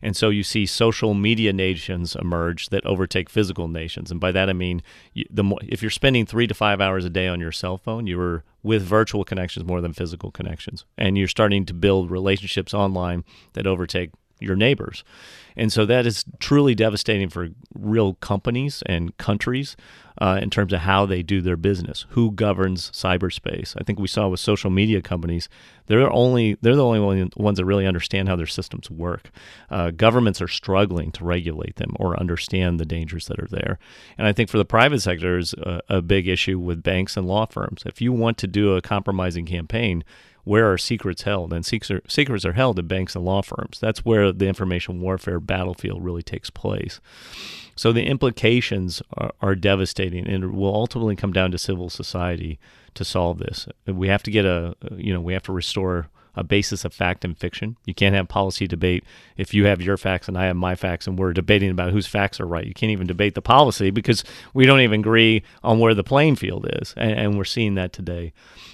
and 0.01 0.15
so 0.15 0.29
you 0.29 0.43
see 0.43 0.65
social 0.65 1.13
media 1.13 1.53
nations 1.53 2.15
emerge 2.15 2.69
that 2.69 2.85
overtake 2.85 3.29
physical 3.29 3.67
nations, 3.67 4.11
and 4.11 4.19
by 4.19 4.31
that 4.31 4.49
I 4.49 4.53
mean 4.53 4.81
the 5.29 5.43
more, 5.43 5.59
if 5.63 5.81
you're 5.81 5.91
spending 5.91 6.25
three 6.25 6.47
to 6.47 6.53
five 6.53 6.81
hours 6.81 7.05
a 7.05 7.09
day 7.09 7.27
on 7.27 7.39
your 7.39 7.51
cell 7.51 7.77
phone, 7.77 8.07
you 8.07 8.19
are 8.19 8.43
with 8.63 8.83
virtual 8.83 9.23
connections 9.23 9.65
more 9.65 9.81
than 9.81 9.93
physical 9.93 10.31
connections, 10.31 10.85
and 10.97 11.17
you're 11.17 11.27
starting 11.27 11.65
to 11.65 11.73
build 11.73 12.11
relationships 12.11 12.73
online 12.73 13.23
that 13.53 13.67
overtake 13.67 14.11
your 14.41 14.55
neighbors. 14.55 15.03
And 15.55 15.71
so 15.71 15.85
that 15.85 16.05
is 16.05 16.25
truly 16.39 16.75
devastating 16.75 17.29
for 17.29 17.49
real 17.73 18.15
companies 18.15 18.83
and 18.85 19.15
countries 19.17 19.75
uh, 20.19 20.39
in 20.41 20.49
terms 20.49 20.71
of 20.71 20.81
how 20.81 21.05
they 21.05 21.23
do 21.23 21.41
their 21.41 21.57
business. 21.57 22.05
Who 22.09 22.31
governs 22.31 22.91
cyberspace? 22.91 23.75
I 23.79 23.83
think 23.83 23.99
we 23.99 24.07
saw 24.07 24.27
with 24.27 24.39
social 24.39 24.69
media 24.69 25.01
companies, 25.01 25.49
they're 25.87 26.11
only 26.11 26.57
they're 26.61 26.75
the 26.75 26.85
only 26.85 27.29
ones 27.35 27.57
that 27.57 27.65
really 27.65 27.87
understand 27.87 28.29
how 28.29 28.35
their 28.35 28.45
systems 28.45 28.89
work. 28.89 29.31
Uh, 29.69 29.91
governments 29.91 30.41
are 30.41 30.47
struggling 30.47 31.11
to 31.13 31.25
regulate 31.25 31.77
them 31.77 31.95
or 31.99 32.19
understand 32.19 32.79
the 32.79 32.85
dangers 32.85 33.27
that 33.27 33.39
are 33.39 33.47
there. 33.49 33.79
And 34.17 34.27
I 34.27 34.33
think 34.33 34.49
for 34.49 34.57
the 34.57 34.65
private 34.65 35.01
sector 35.01 35.37
is 35.37 35.53
a, 35.53 35.81
a 35.89 36.01
big 36.01 36.27
issue 36.27 36.59
with 36.59 36.83
banks 36.83 37.17
and 37.17 37.27
law 37.27 37.45
firms. 37.45 37.83
If 37.85 38.01
you 38.01 38.13
want 38.13 38.37
to 38.39 38.47
do 38.47 38.75
a 38.75 38.81
compromising 38.81 39.45
campaign, 39.45 40.03
where 40.43 40.71
are 40.71 40.77
secrets 40.77 41.23
held? 41.23 41.53
And 41.53 41.65
secrets 41.65 42.45
are 42.45 42.53
held 42.53 42.79
in 42.79 42.87
banks 42.87 43.15
and 43.15 43.23
law 43.23 43.41
firms. 43.41 43.79
That's 43.79 44.03
where 44.03 44.31
the 44.31 44.47
information 44.47 45.01
warfare 45.01 45.39
battlefield 45.39 46.03
really 46.03 46.23
takes 46.23 46.49
place. 46.49 46.99
So 47.75 47.91
the 47.91 48.05
implications 48.05 49.01
are, 49.15 49.31
are 49.41 49.55
devastating, 49.55 50.27
and 50.27 50.43
it 50.43 50.53
will 50.53 50.75
ultimately 50.75 51.15
come 51.15 51.31
down 51.31 51.51
to 51.51 51.57
civil 51.57 51.89
society 51.89 52.59
to 52.93 53.05
solve 53.05 53.37
this. 53.39 53.67
We 53.85 54.07
have 54.09 54.23
to 54.23 54.31
get 54.31 54.45
a, 54.45 54.75
you 54.95 55.13
know, 55.13 55.21
we 55.21 55.33
have 55.33 55.43
to 55.43 55.53
restore 55.53 56.09
a 56.35 56.43
basis 56.43 56.85
of 56.85 56.93
fact 56.93 57.25
and 57.25 57.37
fiction. 57.37 57.77
You 57.85 57.93
can't 57.93 58.15
have 58.15 58.27
policy 58.27 58.67
debate 58.67 59.03
if 59.37 59.53
you 59.53 59.65
have 59.65 59.81
your 59.81 59.97
facts 59.97 60.27
and 60.27 60.37
I 60.37 60.45
have 60.45 60.55
my 60.55 60.75
facts 60.75 61.07
and 61.07 61.17
we're 61.17 61.33
debating 61.33 61.69
about 61.69 61.91
whose 61.91 62.07
facts 62.07 62.39
are 62.39 62.47
right. 62.47 62.65
You 62.65 62.73
can't 62.73 62.91
even 62.91 63.07
debate 63.07 63.35
the 63.35 63.41
policy 63.41 63.91
because 63.91 64.23
we 64.53 64.65
don't 64.65 64.81
even 64.81 65.01
agree 65.01 65.43
on 65.63 65.79
where 65.79 65.93
the 65.93 66.03
playing 66.03 66.37
field 66.37 66.67
is. 66.81 66.93
And, 66.97 67.11
and 67.11 67.37
we're 67.37 67.43
seeing 67.43 67.75
that 67.75 67.93
today. 67.93 68.33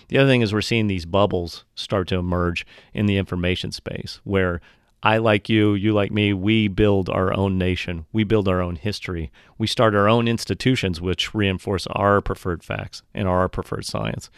The 0.10 0.18
other 0.20 0.30
thing 0.30 0.42
is 0.42 0.54
we're 0.54 0.62
seeing 0.62 0.88
these 0.88 1.06
bubbles 1.06 1.66
start 1.76 2.08
to 2.10 2.18
emerge 2.18 2.66
in 2.94 3.08
the 3.08 3.18
information 3.18 3.72
space 3.72 4.22
where 4.24 4.62
I 5.04 5.18
like 5.18 5.48
you, 5.48 5.74
you 5.76 5.94
like 5.94 6.12
me, 6.12 6.34
we 6.34 6.68
build 6.68 7.08
our 7.10 7.34
own 7.34 7.58
nation. 7.58 8.08
We 8.12 8.24
build 8.24 8.48
our 8.48 8.62
own 8.62 8.78
history. 8.78 9.32
We 9.58 9.68
start 9.68 9.94
our 9.94 10.10
own 10.10 10.28
institutions 10.28 11.00
which 11.00 11.36
reinforce 11.36 11.88
our 11.88 12.20
preferred 12.20 12.64
facts 12.64 13.04
and 13.14 13.28
our 13.28 13.48
preferred 13.48 13.86
science 13.86 14.30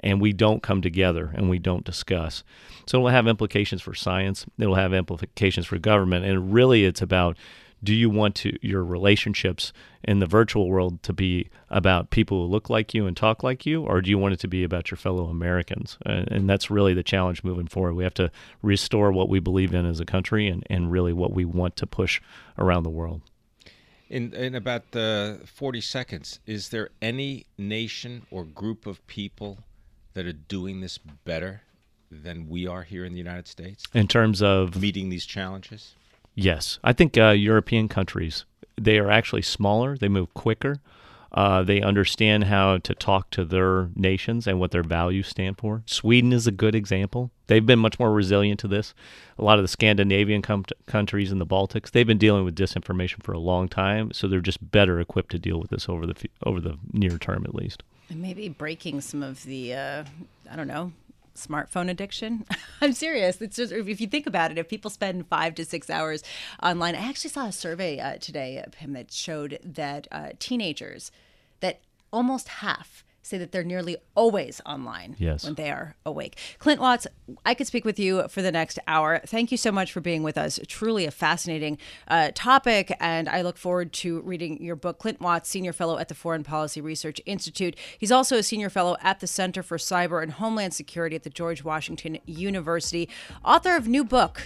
and 0.00 0.20
we 0.20 0.32
don't 0.32 0.62
come 0.62 0.82
together 0.82 1.32
and 1.34 1.50
we 1.50 1.58
don't 1.58 1.84
discuss. 1.84 2.44
So 2.86 2.98
it'll 2.98 3.08
have 3.08 3.26
implications 3.26 3.82
for 3.82 3.94
science, 3.94 4.46
it'll 4.58 4.74
have 4.74 4.94
implications 4.94 5.66
for 5.66 5.78
government, 5.78 6.24
and 6.24 6.52
really 6.52 6.84
it's 6.84 7.02
about 7.02 7.36
do 7.82 7.94
you 7.94 8.10
want 8.10 8.34
to 8.34 8.58
your 8.66 8.84
relationships 8.84 9.72
in 10.02 10.18
the 10.18 10.26
virtual 10.26 10.68
world 10.68 11.02
to 11.02 11.12
be 11.12 11.48
about 11.70 12.10
people 12.10 12.42
who 12.42 12.50
look 12.50 12.68
like 12.68 12.94
you 12.94 13.06
and 13.06 13.16
talk 13.16 13.42
like 13.42 13.64
you 13.66 13.84
or 13.84 14.00
do 14.00 14.10
you 14.10 14.18
want 14.18 14.34
it 14.34 14.40
to 14.40 14.48
be 14.48 14.64
about 14.64 14.90
your 14.90 14.98
fellow 14.98 15.26
americans? 15.26 15.98
And, 16.04 16.30
and, 16.30 16.48
that's 16.48 16.70
really 16.70 16.94
the 16.94 17.02
challenge 17.02 17.44
moving 17.44 17.66
forward. 17.66 17.94
We 17.94 18.04
have 18.04 18.14
to 18.14 18.30
restore 18.62 19.12
what 19.12 19.28
we 19.28 19.38
believe 19.38 19.74
in 19.74 19.86
as 19.86 20.00
a 20.00 20.04
country 20.04 20.48
and, 20.48 20.64
and 20.68 20.90
really 20.90 21.12
what 21.12 21.32
we 21.32 21.44
want 21.44 21.76
to 21.76 21.86
push 21.86 22.20
around 22.58 22.82
the 22.82 22.90
world. 22.90 23.22
In, 24.08 24.32
in 24.32 24.54
about 24.54 24.96
uh, 24.96 25.34
40 25.44 25.80
seconds 25.80 26.40
is 26.46 26.70
there 26.70 26.90
any 27.02 27.46
nation 27.58 28.26
or 28.30 28.44
group 28.44 28.86
of 28.86 29.06
people 29.06 29.58
that 30.18 30.26
are 30.26 30.32
doing 30.32 30.80
this 30.80 30.98
better 30.98 31.62
than 32.10 32.48
we 32.48 32.66
are 32.66 32.82
here 32.82 33.04
in 33.04 33.12
the 33.12 33.18
United 33.18 33.46
States 33.46 33.84
in 33.94 34.08
terms 34.08 34.42
of 34.42 34.74
meeting 34.74 35.10
these 35.10 35.24
challenges? 35.24 35.94
Yes, 36.34 36.80
I 36.82 36.92
think 36.92 37.16
uh, 37.16 37.28
European 37.28 37.86
countries 37.86 38.44
they 38.76 38.98
are 38.98 39.12
actually 39.12 39.42
smaller. 39.42 39.96
They 39.96 40.08
move 40.08 40.34
quicker. 40.34 40.80
Uh, 41.30 41.62
they 41.62 41.80
understand 41.80 42.44
how 42.44 42.78
to 42.78 42.94
talk 42.96 43.30
to 43.30 43.44
their 43.44 43.90
nations 43.94 44.48
and 44.48 44.58
what 44.58 44.72
their 44.72 44.82
values 44.82 45.28
stand 45.28 45.56
for. 45.56 45.84
Sweden 45.86 46.32
is 46.32 46.48
a 46.48 46.50
good 46.50 46.74
example. 46.74 47.30
They've 47.46 47.64
been 47.64 47.78
much 47.78 48.00
more 48.00 48.10
resilient 48.10 48.58
to 48.60 48.68
this. 48.68 48.94
A 49.38 49.44
lot 49.44 49.58
of 49.58 49.62
the 49.62 49.68
Scandinavian 49.68 50.42
com- 50.42 50.64
countries 50.86 51.30
in 51.30 51.38
the 51.38 51.46
Baltics, 51.46 51.92
they've 51.92 52.06
been 52.06 52.18
dealing 52.18 52.44
with 52.44 52.56
disinformation 52.56 53.22
for 53.22 53.32
a 53.32 53.38
long 53.38 53.68
time, 53.68 54.10
so 54.12 54.26
they're 54.26 54.40
just 54.40 54.72
better 54.72 54.98
equipped 54.98 55.30
to 55.30 55.38
deal 55.38 55.60
with 55.60 55.70
this 55.70 55.88
over 55.88 56.06
the 56.06 56.14
f- 56.16 56.30
over 56.44 56.60
the 56.60 56.76
near 56.92 57.18
term 57.18 57.44
at 57.44 57.54
least. 57.54 57.84
Maybe 58.10 58.48
breaking 58.48 59.00
some 59.02 59.22
of 59.22 59.42
the, 59.44 59.74
uh, 59.74 60.04
I 60.50 60.56
don't 60.56 60.66
know, 60.68 60.92
smartphone 61.36 61.90
addiction. 61.90 62.44
I'm 62.80 62.92
serious. 62.92 63.40
It's 63.40 63.56
just 63.56 63.72
if 63.72 64.00
you 64.00 64.06
think 64.06 64.26
about 64.26 64.50
it, 64.50 64.58
if 64.58 64.68
people 64.68 64.90
spend 64.90 65.26
five 65.28 65.54
to 65.56 65.64
six 65.64 65.88
hours 65.90 66.22
online, 66.62 66.94
I 66.94 67.08
actually 67.08 67.30
saw 67.30 67.46
a 67.46 67.52
survey 67.52 67.98
uh, 67.98 68.16
today 68.16 68.62
of 68.66 68.74
him 68.74 68.92
that 68.94 69.12
showed 69.12 69.58
that 69.62 70.08
uh, 70.10 70.30
teenagers, 70.38 71.10
that 71.60 71.80
almost 72.12 72.48
half 72.48 73.04
say 73.22 73.38
that 73.38 73.52
they're 73.52 73.64
nearly 73.64 73.96
always 74.14 74.60
online 74.64 75.16
yes. 75.18 75.44
when 75.44 75.54
they 75.54 75.70
are 75.70 75.96
awake. 76.06 76.38
Clint 76.58 76.80
Watts, 76.80 77.06
I 77.44 77.54
could 77.54 77.66
speak 77.66 77.84
with 77.84 77.98
you 77.98 78.26
for 78.28 78.42
the 78.42 78.52
next 78.52 78.78
hour. 78.86 79.20
Thank 79.26 79.50
you 79.50 79.56
so 79.56 79.70
much 79.70 79.92
for 79.92 80.00
being 80.00 80.22
with 80.22 80.38
us. 80.38 80.58
Truly 80.66 81.04
a 81.04 81.10
fascinating 81.10 81.78
uh, 82.08 82.30
topic, 82.34 82.94
and 83.00 83.28
I 83.28 83.42
look 83.42 83.58
forward 83.58 83.92
to 83.94 84.20
reading 84.22 84.62
your 84.62 84.76
book. 84.76 84.98
Clint 84.98 85.20
Watts, 85.20 85.48
Senior 85.48 85.72
Fellow 85.72 85.98
at 85.98 86.08
the 86.08 86.14
Foreign 86.14 86.44
Policy 86.44 86.80
Research 86.80 87.20
Institute. 87.26 87.76
He's 87.98 88.12
also 88.12 88.36
a 88.36 88.42
Senior 88.42 88.70
Fellow 88.70 88.96
at 89.02 89.20
the 89.20 89.26
Center 89.26 89.62
for 89.62 89.76
Cyber 89.76 90.22
and 90.22 90.32
Homeland 90.32 90.74
Security 90.74 91.16
at 91.16 91.22
the 91.22 91.30
George 91.30 91.62
Washington 91.64 92.18
University, 92.26 93.08
author 93.44 93.76
of 93.76 93.86
new 93.86 94.04
book, 94.04 94.42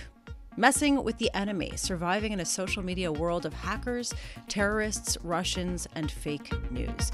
Messing 0.57 1.03
with 1.03 1.17
the 1.17 1.31
Enemy 1.33 1.73
Surviving 1.77 2.33
in 2.33 2.41
a 2.41 2.45
Social 2.45 2.83
Media 2.83 3.11
World 3.11 3.47
of 3.47 3.55
Hackers, 3.55 4.13
Terrorists, 4.49 5.17
Russians, 5.23 5.89
and 5.95 6.11
Fake 6.11 6.53
News. 6.71 7.11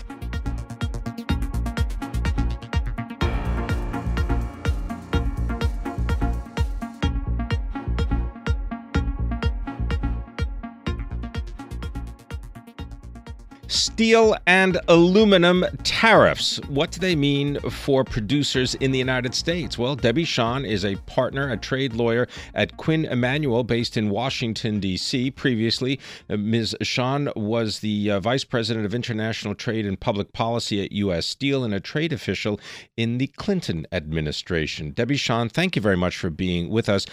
Steel 13.88 14.36
and 14.46 14.78
aluminum 14.86 15.64
tariffs. 15.82 16.58
What 16.68 16.90
do 16.90 17.00
they 17.00 17.16
mean 17.16 17.58
for 17.70 18.04
producers 18.04 18.74
in 18.76 18.92
the 18.92 18.98
United 18.98 19.34
States? 19.34 19.78
Well, 19.78 19.96
Debbie 19.96 20.24
Shon 20.24 20.64
is 20.64 20.84
a 20.84 20.96
partner, 21.06 21.50
a 21.50 21.56
trade 21.56 21.94
lawyer 21.94 22.28
at 22.54 22.76
Quinn 22.76 23.06
Emanuel, 23.06 23.64
based 23.64 23.96
in 23.96 24.10
Washington, 24.10 24.78
D.C. 24.78 25.30
Previously, 25.30 25.98
uh, 26.28 26.36
Ms. 26.36 26.76
Shon 26.82 27.30
was 27.34 27.80
the 27.80 28.10
uh, 28.10 28.20
vice 28.20 28.44
president 28.44 28.84
of 28.84 28.94
international 28.94 29.54
trade 29.54 29.86
and 29.86 29.98
public 29.98 30.32
policy 30.32 30.84
at 30.84 30.92
U.S. 30.92 31.26
Steel 31.26 31.64
and 31.64 31.72
a 31.72 31.80
trade 31.80 32.12
official 32.12 32.60
in 32.96 33.18
the 33.18 33.28
Clinton 33.28 33.86
administration. 33.90 34.90
Debbie 34.90 35.16
Shon, 35.16 35.48
thank 35.48 35.74
you 35.74 35.82
very 35.82 35.96
much 35.96 36.16
for 36.16 36.30
being 36.30 36.68
with 36.68 36.90
us. 36.90 37.06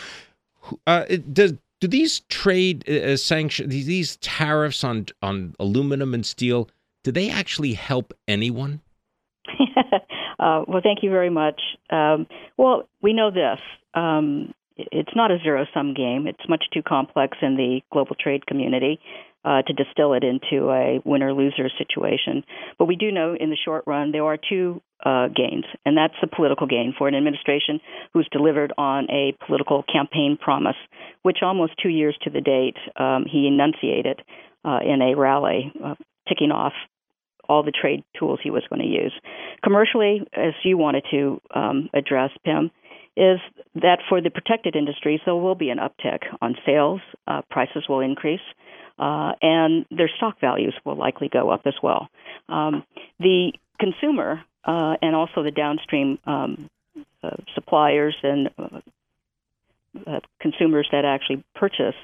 Uh, 0.86 1.06
does 1.32 1.54
do 1.80 1.88
these 1.88 2.22
trade 2.30 2.84
uh, 2.88 2.94
uh 2.94 3.18
sanctions, 3.18 3.70
these 3.70 4.18
tariffs 4.18 4.84
on 4.84 5.08
on 5.22 5.56
aluminum 5.60 6.14
and 6.14 6.26
steel, 6.26 6.70
do 7.04 7.12
they 7.12 7.30
actually 7.30 7.74
help 7.74 8.14
anyone? 8.28 8.82
uh, 10.40 10.64
well, 10.68 10.82
thank 10.82 11.04
you 11.04 11.10
very 11.10 11.30
much. 11.30 11.62
Um, 11.90 12.28
well, 12.58 12.88
we 13.02 13.14
know 13.14 13.32
this. 13.32 13.60
Um, 13.94 14.54
it's 14.78 15.16
not 15.16 15.32
a 15.32 15.38
zero 15.42 15.66
sum 15.74 15.94
game. 15.94 16.28
It's 16.28 16.50
much 16.50 16.66
too 16.74 16.82
complex 16.82 17.38
in 17.42 17.56
the 17.56 17.82
global 17.92 18.16
trade 18.20 18.46
community. 18.46 19.00
Uh, 19.46 19.62
to 19.62 19.74
distill 19.74 20.14
it 20.14 20.24
into 20.24 20.70
a 20.72 21.00
winner 21.06 21.32
loser 21.32 21.70
situation. 21.78 22.44
But 22.80 22.86
we 22.86 22.96
do 22.96 23.12
know 23.12 23.36
in 23.40 23.52
the 23.52 23.58
short 23.64 23.84
run 23.86 24.12
there 24.12 24.26
are 24.26 24.38
two 24.38 24.82
uh, 25.06 25.28
gains, 25.28 25.66
and 25.86 25.96
that's 25.96 26.16
the 26.20 26.28
political 26.28 26.66
gain 26.66 26.94
for 26.98 27.08
an 27.08 27.16
administration 27.16 27.80
who's 28.14 28.28
delivered 28.32 28.74
on 28.78 29.08
a 29.12 29.38
political 29.46 29.84
campaign 29.84 30.38
promise, 30.42 30.78
which 31.22 31.38
almost 31.44 31.74
two 31.82 31.90
years 31.90 32.18
to 32.24 32.30
the 32.30 32.42
date 32.42 32.78
um, 33.00 33.26
he 33.30 33.48
enunciated 33.48 34.22
uh, 34.64 34.80
in 34.84 35.02
a 35.02 35.16
rally, 35.16 35.72
uh, 35.84 35.96
ticking 36.28 36.52
off 36.52 36.74
all 37.48 37.62
the 37.62 37.72
trade 37.72 38.04
tools 38.18 38.40
he 38.42 38.50
was 38.50 38.64
going 38.70 38.82
to 38.82 38.88
use. 38.88 39.14
Commercially, 39.64 40.22
as 40.34 40.54
you 40.64 40.78
wanted 40.78 41.04
to 41.12 41.40
um, 41.54 41.90
address, 41.94 42.32
Pim, 42.44 42.72
is 43.16 43.40
that 43.76 44.00
for 44.10 44.22
the 44.22 44.32
protected 44.32 44.76
industries, 44.76 45.20
there 45.26 45.36
will 45.36 45.56
be 45.56 45.70
an 45.70 45.78
uptick 45.78 46.22
on 46.42 46.56
sales, 46.66 47.02
uh, 47.28 47.42
prices 47.52 47.86
will 47.88 48.00
increase, 48.00 48.42
uh, 48.98 49.34
and 49.42 49.86
their 49.92 50.10
stock 50.18 50.40
values 50.40 50.74
will 50.86 50.96
likely 50.96 51.30
go 51.30 51.50
up 51.50 51.62
as 51.66 51.76
well. 51.82 52.10
Um, 52.50 52.84
the 53.20 53.54
consumer 53.80 54.44
uh, 54.64 54.96
and 55.02 55.16
also 55.16 55.44
the 55.44 55.52
downstream 55.52 56.18
um, 56.26 56.70
uh, 57.24 57.38
suppliers 57.54 58.16
and 58.24 58.50
uh, 58.58 58.80
uh, 60.08 60.20
consumers 60.40 60.88
that 60.92 61.06
actually 61.06 61.44
purchase 61.56 61.96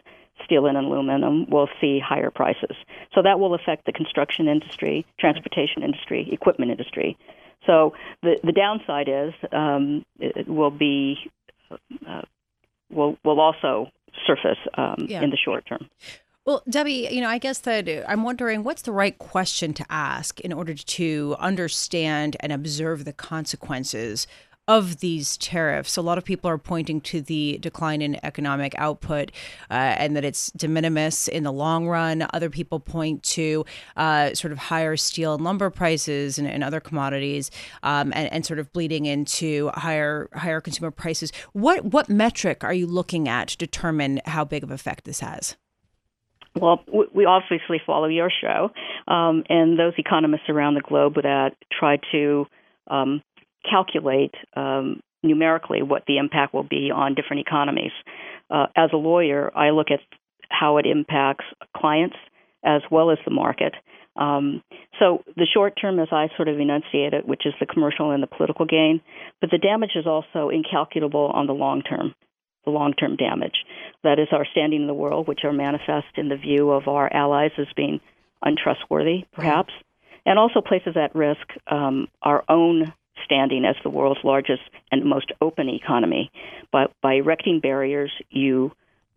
steel 0.46 0.66
and 0.66 0.78
aluminum 0.78 1.50
will 1.50 1.70
see 1.80 2.00
higher 2.00 2.32
prices. 2.32 2.76
So 3.14 3.22
that 3.22 3.40
will 3.40 3.54
affect 3.54 3.86
the 3.86 3.92
construction 3.92 4.48
industry, 4.48 5.06
transportation 5.20 5.84
industry, 5.84 6.30
equipment 6.32 6.72
industry. 6.72 7.18
So 7.66 7.94
the 8.24 8.40
the 8.44 8.52
downside 8.52 9.08
is 9.08 9.34
um, 9.52 10.04
it 10.20 10.48
will 10.48 10.72
be 10.72 11.18
uh, 12.08 12.22
will 12.90 13.18
will 13.24 13.40
also 13.40 13.90
surface 14.26 14.58
um, 14.76 15.06
yeah. 15.08 15.22
in 15.22 15.30
the 15.30 15.38
short 15.38 15.66
term. 15.66 15.88
Well, 16.44 16.64
Debbie, 16.68 17.08
you 17.12 17.22
know, 17.22 17.30
I 17.30 17.38
guess 17.38 17.60
that 17.60 17.88
I'm 18.10 18.24
wondering 18.24 18.64
what's 18.64 18.82
the 18.82 18.92
right 18.92 19.16
question 19.20 19.76
to 19.76 19.86
ask 19.92 20.40
in 20.40 20.52
order 20.52 20.74
to 20.74 21.36
understand 21.40 22.36
and 22.40 22.52
observe 22.52 23.06
the 23.06 23.14
consequences 23.14 24.26
of 24.68 25.02
these 25.02 25.38
tariffs. 25.38 25.98
A 25.98 26.02
lot 26.02 26.18
of 26.18 26.24
people 26.24 26.50
are 26.50 26.58
pointing 26.58 27.00
to 27.02 27.22
the 27.22 27.60
decline 27.60 28.02
in 28.02 28.24
economic 28.26 28.74
output 28.80 29.32
uh, 29.70 29.74
and 29.74 30.16
that 30.16 30.26
it's 30.26 30.52
de 30.54 30.68
minimis 30.68 31.28
in 31.28 31.44
the 31.44 31.52
long 31.52 31.88
run. 31.88 32.26
Other 32.34 32.50
people 32.50 32.80
point 32.80 33.22
to 33.24 33.64
uh, 33.96 34.34
sort 34.34 34.52
of 34.52 34.58
higher 34.58 34.98
steel 34.98 35.36
and 35.36 35.44
lumber 35.44 35.70
prices 35.70 36.40
and, 36.40 36.48
and 36.48 36.64
other 36.64 36.80
commodities 36.80 37.52
um, 37.84 38.12
and, 38.16 38.32
and, 38.34 38.46
sort 38.48 38.60
of 38.60 38.74
bleeding 38.74 39.06
into 39.06 39.70
higher 39.76 40.28
higher 40.34 40.62
consumer 40.62 40.90
prices. 40.90 41.32
What 41.54 41.86
what 41.86 42.10
metric 42.10 42.64
are 42.64 42.74
you 42.74 42.88
looking 42.88 43.30
at 43.30 43.50
to 43.50 43.58
determine 43.58 44.22
how 44.26 44.44
big 44.44 44.64
of 44.64 44.72
effect 44.72 45.06
this 45.06 45.20
has? 45.20 45.56
Well, 46.56 46.84
we 47.14 47.26
obviously 47.26 47.82
follow 47.86 48.08
your 48.08 48.30
show, 48.30 48.72
um, 49.08 49.44
and 49.48 49.80
those 49.80 49.94
economists 49.98 50.50
around 50.50 50.76
the 50.76 50.82
globe 50.82 51.16
that 51.16 51.52
try 51.72 51.98
to 52.12 52.46
um, 52.88 53.22
calculate 53.70 54.36
um, 54.56 55.00
numerically 55.24 55.82
what 55.82 56.04
the 56.08 56.18
impact 56.18 56.54
will 56.54 56.68
be 56.68 56.92
on 56.94 57.16
different 57.16 57.46
economies. 57.48 57.92
Uh, 58.50 58.68
as 58.76 58.90
a 58.92 58.98
lawyer, 58.98 59.50
I 59.56 59.70
look 59.70 59.92
at 59.92 60.00
how 60.50 60.78
it 60.78 60.86
impacts 60.86 61.46
clients 61.76 62.18
as 62.66 62.82
well 62.92 63.12
as 63.12 63.18
the 63.24 63.32
market. 63.32 63.74
Um, 64.18 64.62
so 65.00 65.24
the 65.38 65.48
short 65.52 65.76
term, 65.82 66.00
as 66.00 66.10
I 66.12 66.28
sort 66.36 66.50
of 66.50 66.60
enunciate 66.60 67.14
it, 67.14 67.26
which 67.26 67.46
is 67.46 67.54
the 67.60 67.66
commercial 67.66 68.12
and 68.12 68.22
the 68.22 68.28
political 68.28 68.66
gain, 68.66 69.02
but 69.40 69.52
the 69.52 69.58
damage 69.58 69.92
is 69.96 70.06
also 70.06 70.50
incalculable 70.50 71.32
on 71.34 71.48
the 71.48 71.54
long 71.54 71.82
term. 71.82 72.14
The 72.66 72.72
long 72.72 72.94
term 72.94 73.16
damage. 73.16 73.66
That 74.04 74.20
is 74.20 74.28
our 74.32 74.46
standing 74.46 74.82
in 74.82 74.88
the 74.88 74.94
world, 74.94 75.28
which 75.28 75.44
are 75.44 75.54
manifest 75.54 76.18
in 76.18 76.30
the 76.30 76.38
view 76.38 76.70
of 76.72 76.88
our 76.88 77.12
allies 77.12 77.52
as 77.58 77.68
being 77.76 78.00
untrustworthy, 78.44 79.26
perhaps, 79.34 79.74
and 80.26 80.38
also 80.38 80.62
places 80.62 80.96
at 80.96 81.16
risk 81.16 81.48
um, 81.68 82.08
our 82.22 82.44
own 82.50 82.94
standing 83.26 83.66
as 83.66 83.76
the 83.84 83.90
world's 83.90 84.20
largest 84.24 84.62
and 84.92 85.06
most 85.06 85.32
open 85.42 85.70
economy. 85.70 86.32
But 86.72 86.92
by 87.02 87.16
erecting 87.16 87.60
barriers, 87.60 88.12
you 88.30 88.72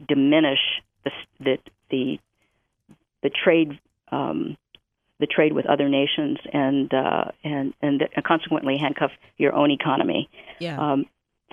diminish 0.06 0.60
the 1.04 1.10
the 1.40 1.58
the, 1.90 2.18
the 3.22 3.30
trade 3.30 3.78
um, 4.10 4.56
the 5.20 5.26
trade 5.26 5.52
with 5.52 5.66
other 5.66 5.88
nations 5.88 6.38
and 6.52 6.92
uh, 6.92 7.24
and 7.42 7.74
and 7.80 8.02
consequently 8.26 8.76
handcuff 8.78 9.10
your 9.36 9.54
own 9.54 9.70
economy. 9.70 10.28
Yeah. 10.58 10.78
Um, 10.78 11.06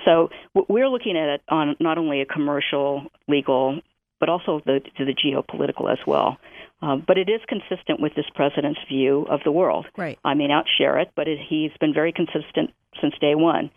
so 0.06 0.30
we're 0.68 0.90
looking 0.90 1.18
at 1.18 1.30
it 1.30 1.42
on 1.50 1.76
not 1.80 1.98
only 1.98 2.22
a 2.22 2.26
commercial, 2.26 3.08
legal, 3.28 3.82
but 4.20 4.30
also 4.30 4.62
the 4.66 4.82
to 4.98 5.06
the 5.06 5.14
geopolitical 5.14 5.92
as 5.92 6.00
well. 6.06 6.38
Um, 6.82 7.04
but 7.06 7.18
it 7.18 7.30
is 7.30 7.42
consistent 7.48 8.00
with 8.00 8.16
this 8.16 8.26
president's 8.34 8.80
view 8.90 9.28
of 9.30 9.42
the 9.44 9.52
world. 9.52 9.86
Right. 9.98 10.18
I 10.24 10.34
may 10.34 10.48
not 10.48 10.66
share 10.78 10.98
it, 11.00 11.12
but 11.16 11.28
it, 11.28 11.38
he's 11.48 11.72
been 11.80 11.94
very 11.94 12.12
consistent 12.12 12.72
since 13.00 13.14
day 13.22 13.36
one. 13.36 13.70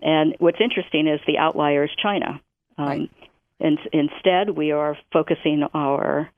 And 0.00 0.34
what's 0.38 0.60
interesting 0.60 1.06
is 1.06 1.20
the 1.26 1.38
outlier 1.38 1.84
is 1.84 1.90
China. 2.02 2.40
Um, 2.76 2.86
right. 2.86 3.10
And 3.60 3.78
instead, 3.92 4.50
we 4.50 4.72
are 4.72 4.96
focusing 5.12 5.64
our 5.74 6.30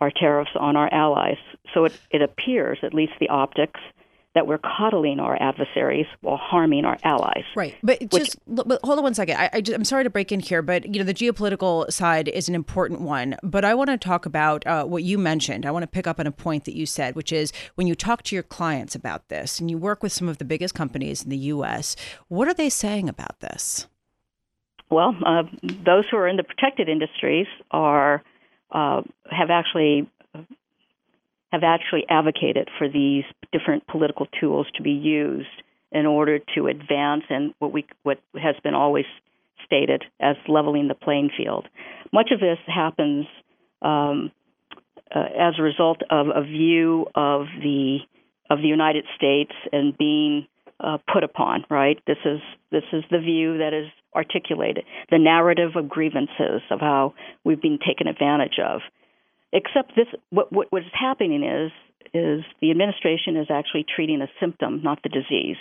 our 0.00 0.10
tariffs 0.10 0.50
on 0.58 0.76
our 0.76 0.92
allies. 0.92 1.38
So 1.72 1.84
it, 1.84 1.98
it 2.10 2.20
appears, 2.20 2.78
at 2.82 2.92
least 2.92 3.12
the 3.20 3.28
optics, 3.28 3.80
that 4.34 4.48
we're 4.48 4.58
coddling 4.58 5.20
our 5.20 5.40
adversaries 5.40 6.06
while 6.20 6.36
harming 6.36 6.84
our 6.84 6.98
allies. 7.04 7.44
Right. 7.54 7.76
But 7.82 8.10
just 8.10 8.36
but 8.46 8.66
hold 8.82 8.98
on 8.98 9.04
one 9.04 9.14
second. 9.14 9.36
I, 9.36 9.48
I 9.52 9.62
am 9.72 9.84
sorry 9.84 10.02
to 10.04 10.10
break 10.10 10.32
in 10.32 10.40
here, 10.40 10.60
but 10.60 10.92
you 10.92 10.98
know 10.98 11.04
the 11.04 11.14
geopolitical 11.14 11.90
side 11.92 12.28
is 12.28 12.48
an 12.48 12.54
important 12.54 13.00
one. 13.00 13.36
But 13.42 13.64
I 13.64 13.74
want 13.74 13.90
to 13.90 13.96
talk 13.96 14.26
about 14.26 14.66
uh, 14.66 14.84
what 14.84 15.04
you 15.04 15.18
mentioned. 15.18 15.64
I 15.64 15.70
want 15.70 15.84
to 15.84 15.88
pick 15.88 16.06
up 16.06 16.18
on 16.18 16.26
a 16.26 16.32
point 16.32 16.64
that 16.64 16.74
you 16.74 16.84
said, 16.84 17.14
which 17.14 17.32
is 17.32 17.52
when 17.76 17.86
you 17.86 17.94
talk 17.94 18.22
to 18.24 18.36
your 18.36 18.42
clients 18.42 18.94
about 18.94 19.28
this, 19.28 19.60
and 19.60 19.70
you 19.70 19.78
work 19.78 20.02
with 20.02 20.12
some 20.12 20.28
of 20.28 20.38
the 20.38 20.44
biggest 20.44 20.74
companies 20.74 21.22
in 21.22 21.30
the 21.30 21.36
U.S. 21.36 21.94
What 22.28 22.48
are 22.48 22.54
they 22.54 22.70
saying 22.70 23.08
about 23.08 23.40
this? 23.40 23.86
Well, 24.90 25.16
uh, 25.24 25.44
those 25.62 26.04
who 26.10 26.16
are 26.16 26.28
in 26.28 26.36
the 26.36 26.44
protected 26.44 26.88
industries 26.88 27.46
are 27.70 28.22
uh, 28.72 29.02
have 29.30 29.50
actually 29.50 30.08
have 31.54 31.62
actually 31.62 32.04
advocated 32.08 32.68
for 32.78 32.88
these 32.88 33.24
different 33.52 33.86
political 33.86 34.26
tools 34.40 34.66
to 34.74 34.82
be 34.82 34.90
used 34.90 35.46
in 35.92 36.04
order 36.04 36.40
to 36.56 36.66
advance 36.66 37.22
and 37.30 37.54
what 37.60 37.72
we 37.72 37.86
what 38.02 38.18
has 38.34 38.56
been 38.64 38.74
always 38.74 39.04
stated 39.64 40.02
as 40.20 40.36
leveling 40.48 40.88
the 40.88 40.94
playing 40.94 41.30
field. 41.36 41.68
Much 42.12 42.30
of 42.32 42.40
this 42.40 42.58
happens 42.66 43.26
um, 43.80 44.32
uh, 45.14 45.20
as 45.38 45.54
a 45.58 45.62
result 45.62 46.00
of 46.10 46.26
a 46.34 46.42
view 46.42 47.06
of 47.14 47.46
the 47.62 47.98
of 48.50 48.58
the 48.58 48.68
United 48.68 49.04
States 49.16 49.52
and 49.72 49.96
being 49.96 50.46
uh, 50.80 50.98
put 51.12 51.22
upon. 51.22 51.64
Right. 51.70 51.98
This 52.06 52.18
is 52.24 52.40
this 52.72 52.84
is 52.92 53.04
the 53.12 53.20
view 53.20 53.58
that 53.58 53.72
is 53.72 53.86
articulated. 54.14 54.84
The 55.10 55.18
narrative 55.18 55.76
of 55.76 55.88
grievances 55.88 56.62
of 56.70 56.80
how 56.80 57.14
we've 57.44 57.62
been 57.62 57.78
taken 57.78 58.08
advantage 58.08 58.58
of. 58.58 58.80
Except 59.54 59.94
this, 59.94 60.08
what, 60.30 60.52
what 60.52 60.72
what 60.72 60.82
is 60.82 60.88
happening 60.92 61.44
is 61.44 61.70
is 62.12 62.44
the 62.60 62.70
administration 62.70 63.36
is 63.36 63.46
actually 63.50 63.84
treating 63.84 64.20
a 64.20 64.26
symptom, 64.40 64.82
not 64.82 65.02
the 65.02 65.08
disease. 65.08 65.56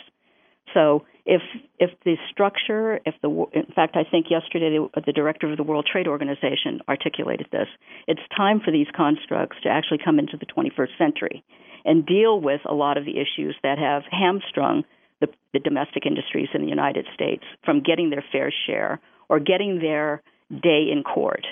So 0.74 1.06
if 1.26 1.42
if 1.80 1.92
the 2.04 2.16
structure, 2.32 3.00
if 3.06 3.14
the 3.22 3.30
in 3.54 3.72
fact, 3.76 3.96
I 3.96 4.04
think 4.10 4.28
yesterday 4.32 4.78
the, 4.78 5.02
the, 5.06 5.14
director 5.14 5.52
of 5.52 5.58
the 5.58 5.64
World 5.64 5.88
Trade 5.90 6.08
Organization 6.08 6.82
articulated 6.90 7.48
this. 7.52 7.68
It's 8.08 8.22
time 8.36 8.62
for 8.66 8.72
these 8.72 8.88
constructs 8.96 9.58
to 9.64 9.70
actually 9.70 10.00
come 10.04 10.20
into 10.20 10.38
the 10.38 10.48
21st 10.48 10.98
century 10.98 11.44
and 11.86 12.06
deal 12.06 12.40
with 12.42 12.62
a 12.66 12.74
lot 12.74 12.98
of 12.98 13.06
the 13.06 13.20
issues 13.20 13.56
that 13.62 13.78
have 13.78 14.04
hamstrung 14.10 14.84
the, 15.22 15.28
the 15.54 15.60
domestic 15.60 16.06
industries 16.06 16.50
in 16.54 16.62
the 16.62 16.70
United 16.70 17.06
States 17.14 17.44
from 17.64 17.84
getting 17.84 18.10
their 18.10 18.24
fair 18.32 18.52
share 18.66 19.00
or 19.30 19.40
getting 19.40 19.80
their 19.80 20.24
day 20.50 20.88
in 20.92 21.04
court. 21.04 21.46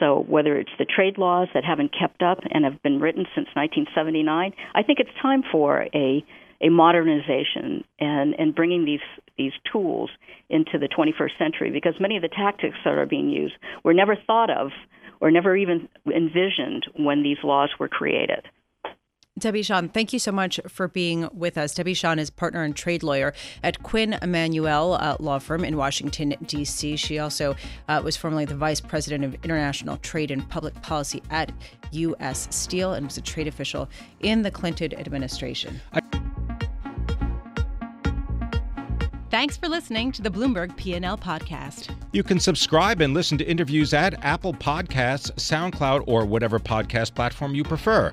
So 0.00 0.24
whether 0.28 0.58
it's 0.58 0.72
the 0.78 0.84
trade 0.84 1.18
laws 1.18 1.48
that 1.54 1.64
haven't 1.64 1.92
kept 1.98 2.22
up 2.22 2.38
and 2.50 2.64
have 2.64 2.82
been 2.82 3.00
written 3.00 3.24
since 3.34 3.48
1979, 3.54 4.52
I 4.74 4.82
think 4.82 4.98
it's 5.00 5.10
time 5.20 5.42
for 5.50 5.86
a 5.94 6.24
a 6.64 6.68
modernization 6.68 7.84
and 7.98 8.34
and 8.38 8.54
bringing 8.54 8.84
these 8.84 9.00
these 9.36 9.52
tools 9.70 10.10
into 10.48 10.78
the 10.78 10.88
21st 10.88 11.38
century 11.38 11.70
because 11.70 11.94
many 11.98 12.16
of 12.16 12.22
the 12.22 12.28
tactics 12.28 12.76
that 12.84 12.94
are 12.94 13.06
being 13.06 13.28
used 13.28 13.54
were 13.82 13.94
never 13.94 14.16
thought 14.26 14.50
of 14.50 14.70
or 15.20 15.30
never 15.30 15.56
even 15.56 15.88
envisioned 16.06 16.86
when 16.96 17.22
these 17.22 17.38
laws 17.42 17.70
were 17.78 17.88
created. 17.88 18.44
Debbie 19.42 19.64
Shon, 19.64 19.88
thank 19.88 20.12
you 20.12 20.20
so 20.20 20.30
much 20.30 20.60
for 20.68 20.86
being 20.86 21.28
with 21.32 21.58
us. 21.58 21.74
Debbie 21.74 21.94
Shon 21.94 22.20
is 22.20 22.30
partner 22.30 22.62
and 22.62 22.76
trade 22.76 23.02
lawyer 23.02 23.34
at 23.64 23.82
Quinn 23.82 24.16
Emanuel 24.22 24.92
uh, 24.94 25.16
Law 25.18 25.40
Firm 25.40 25.64
in 25.64 25.76
Washington, 25.76 26.36
D.C. 26.46 26.94
She 26.94 27.18
also 27.18 27.56
uh, 27.88 28.00
was 28.04 28.16
formerly 28.16 28.44
the 28.44 28.54
vice 28.54 28.80
president 28.80 29.24
of 29.24 29.34
international 29.42 29.96
trade 29.96 30.30
and 30.30 30.48
public 30.48 30.80
policy 30.82 31.24
at 31.30 31.50
U.S. 31.90 32.46
Steel 32.52 32.92
and 32.94 33.04
was 33.06 33.16
a 33.16 33.20
trade 33.20 33.48
official 33.48 33.90
in 34.20 34.42
the 34.42 34.50
Clinton 34.52 34.94
administration. 34.94 35.80
I- 35.92 36.02
Thanks 39.28 39.56
for 39.56 39.68
listening 39.68 40.12
to 40.12 40.22
the 40.22 40.30
Bloomberg 40.30 40.76
P&L 40.76 41.18
podcast. 41.18 41.92
You 42.12 42.22
can 42.22 42.38
subscribe 42.38 43.00
and 43.00 43.12
listen 43.12 43.38
to 43.38 43.44
interviews 43.44 43.92
at 43.92 44.22
Apple 44.24 44.54
Podcasts, 44.54 45.32
SoundCloud, 45.32 46.04
or 46.06 46.26
whatever 46.26 46.60
podcast 46.60 47.14
platform 47.16 47.56
you 47.56 47.64
prefer. 47.64 48.12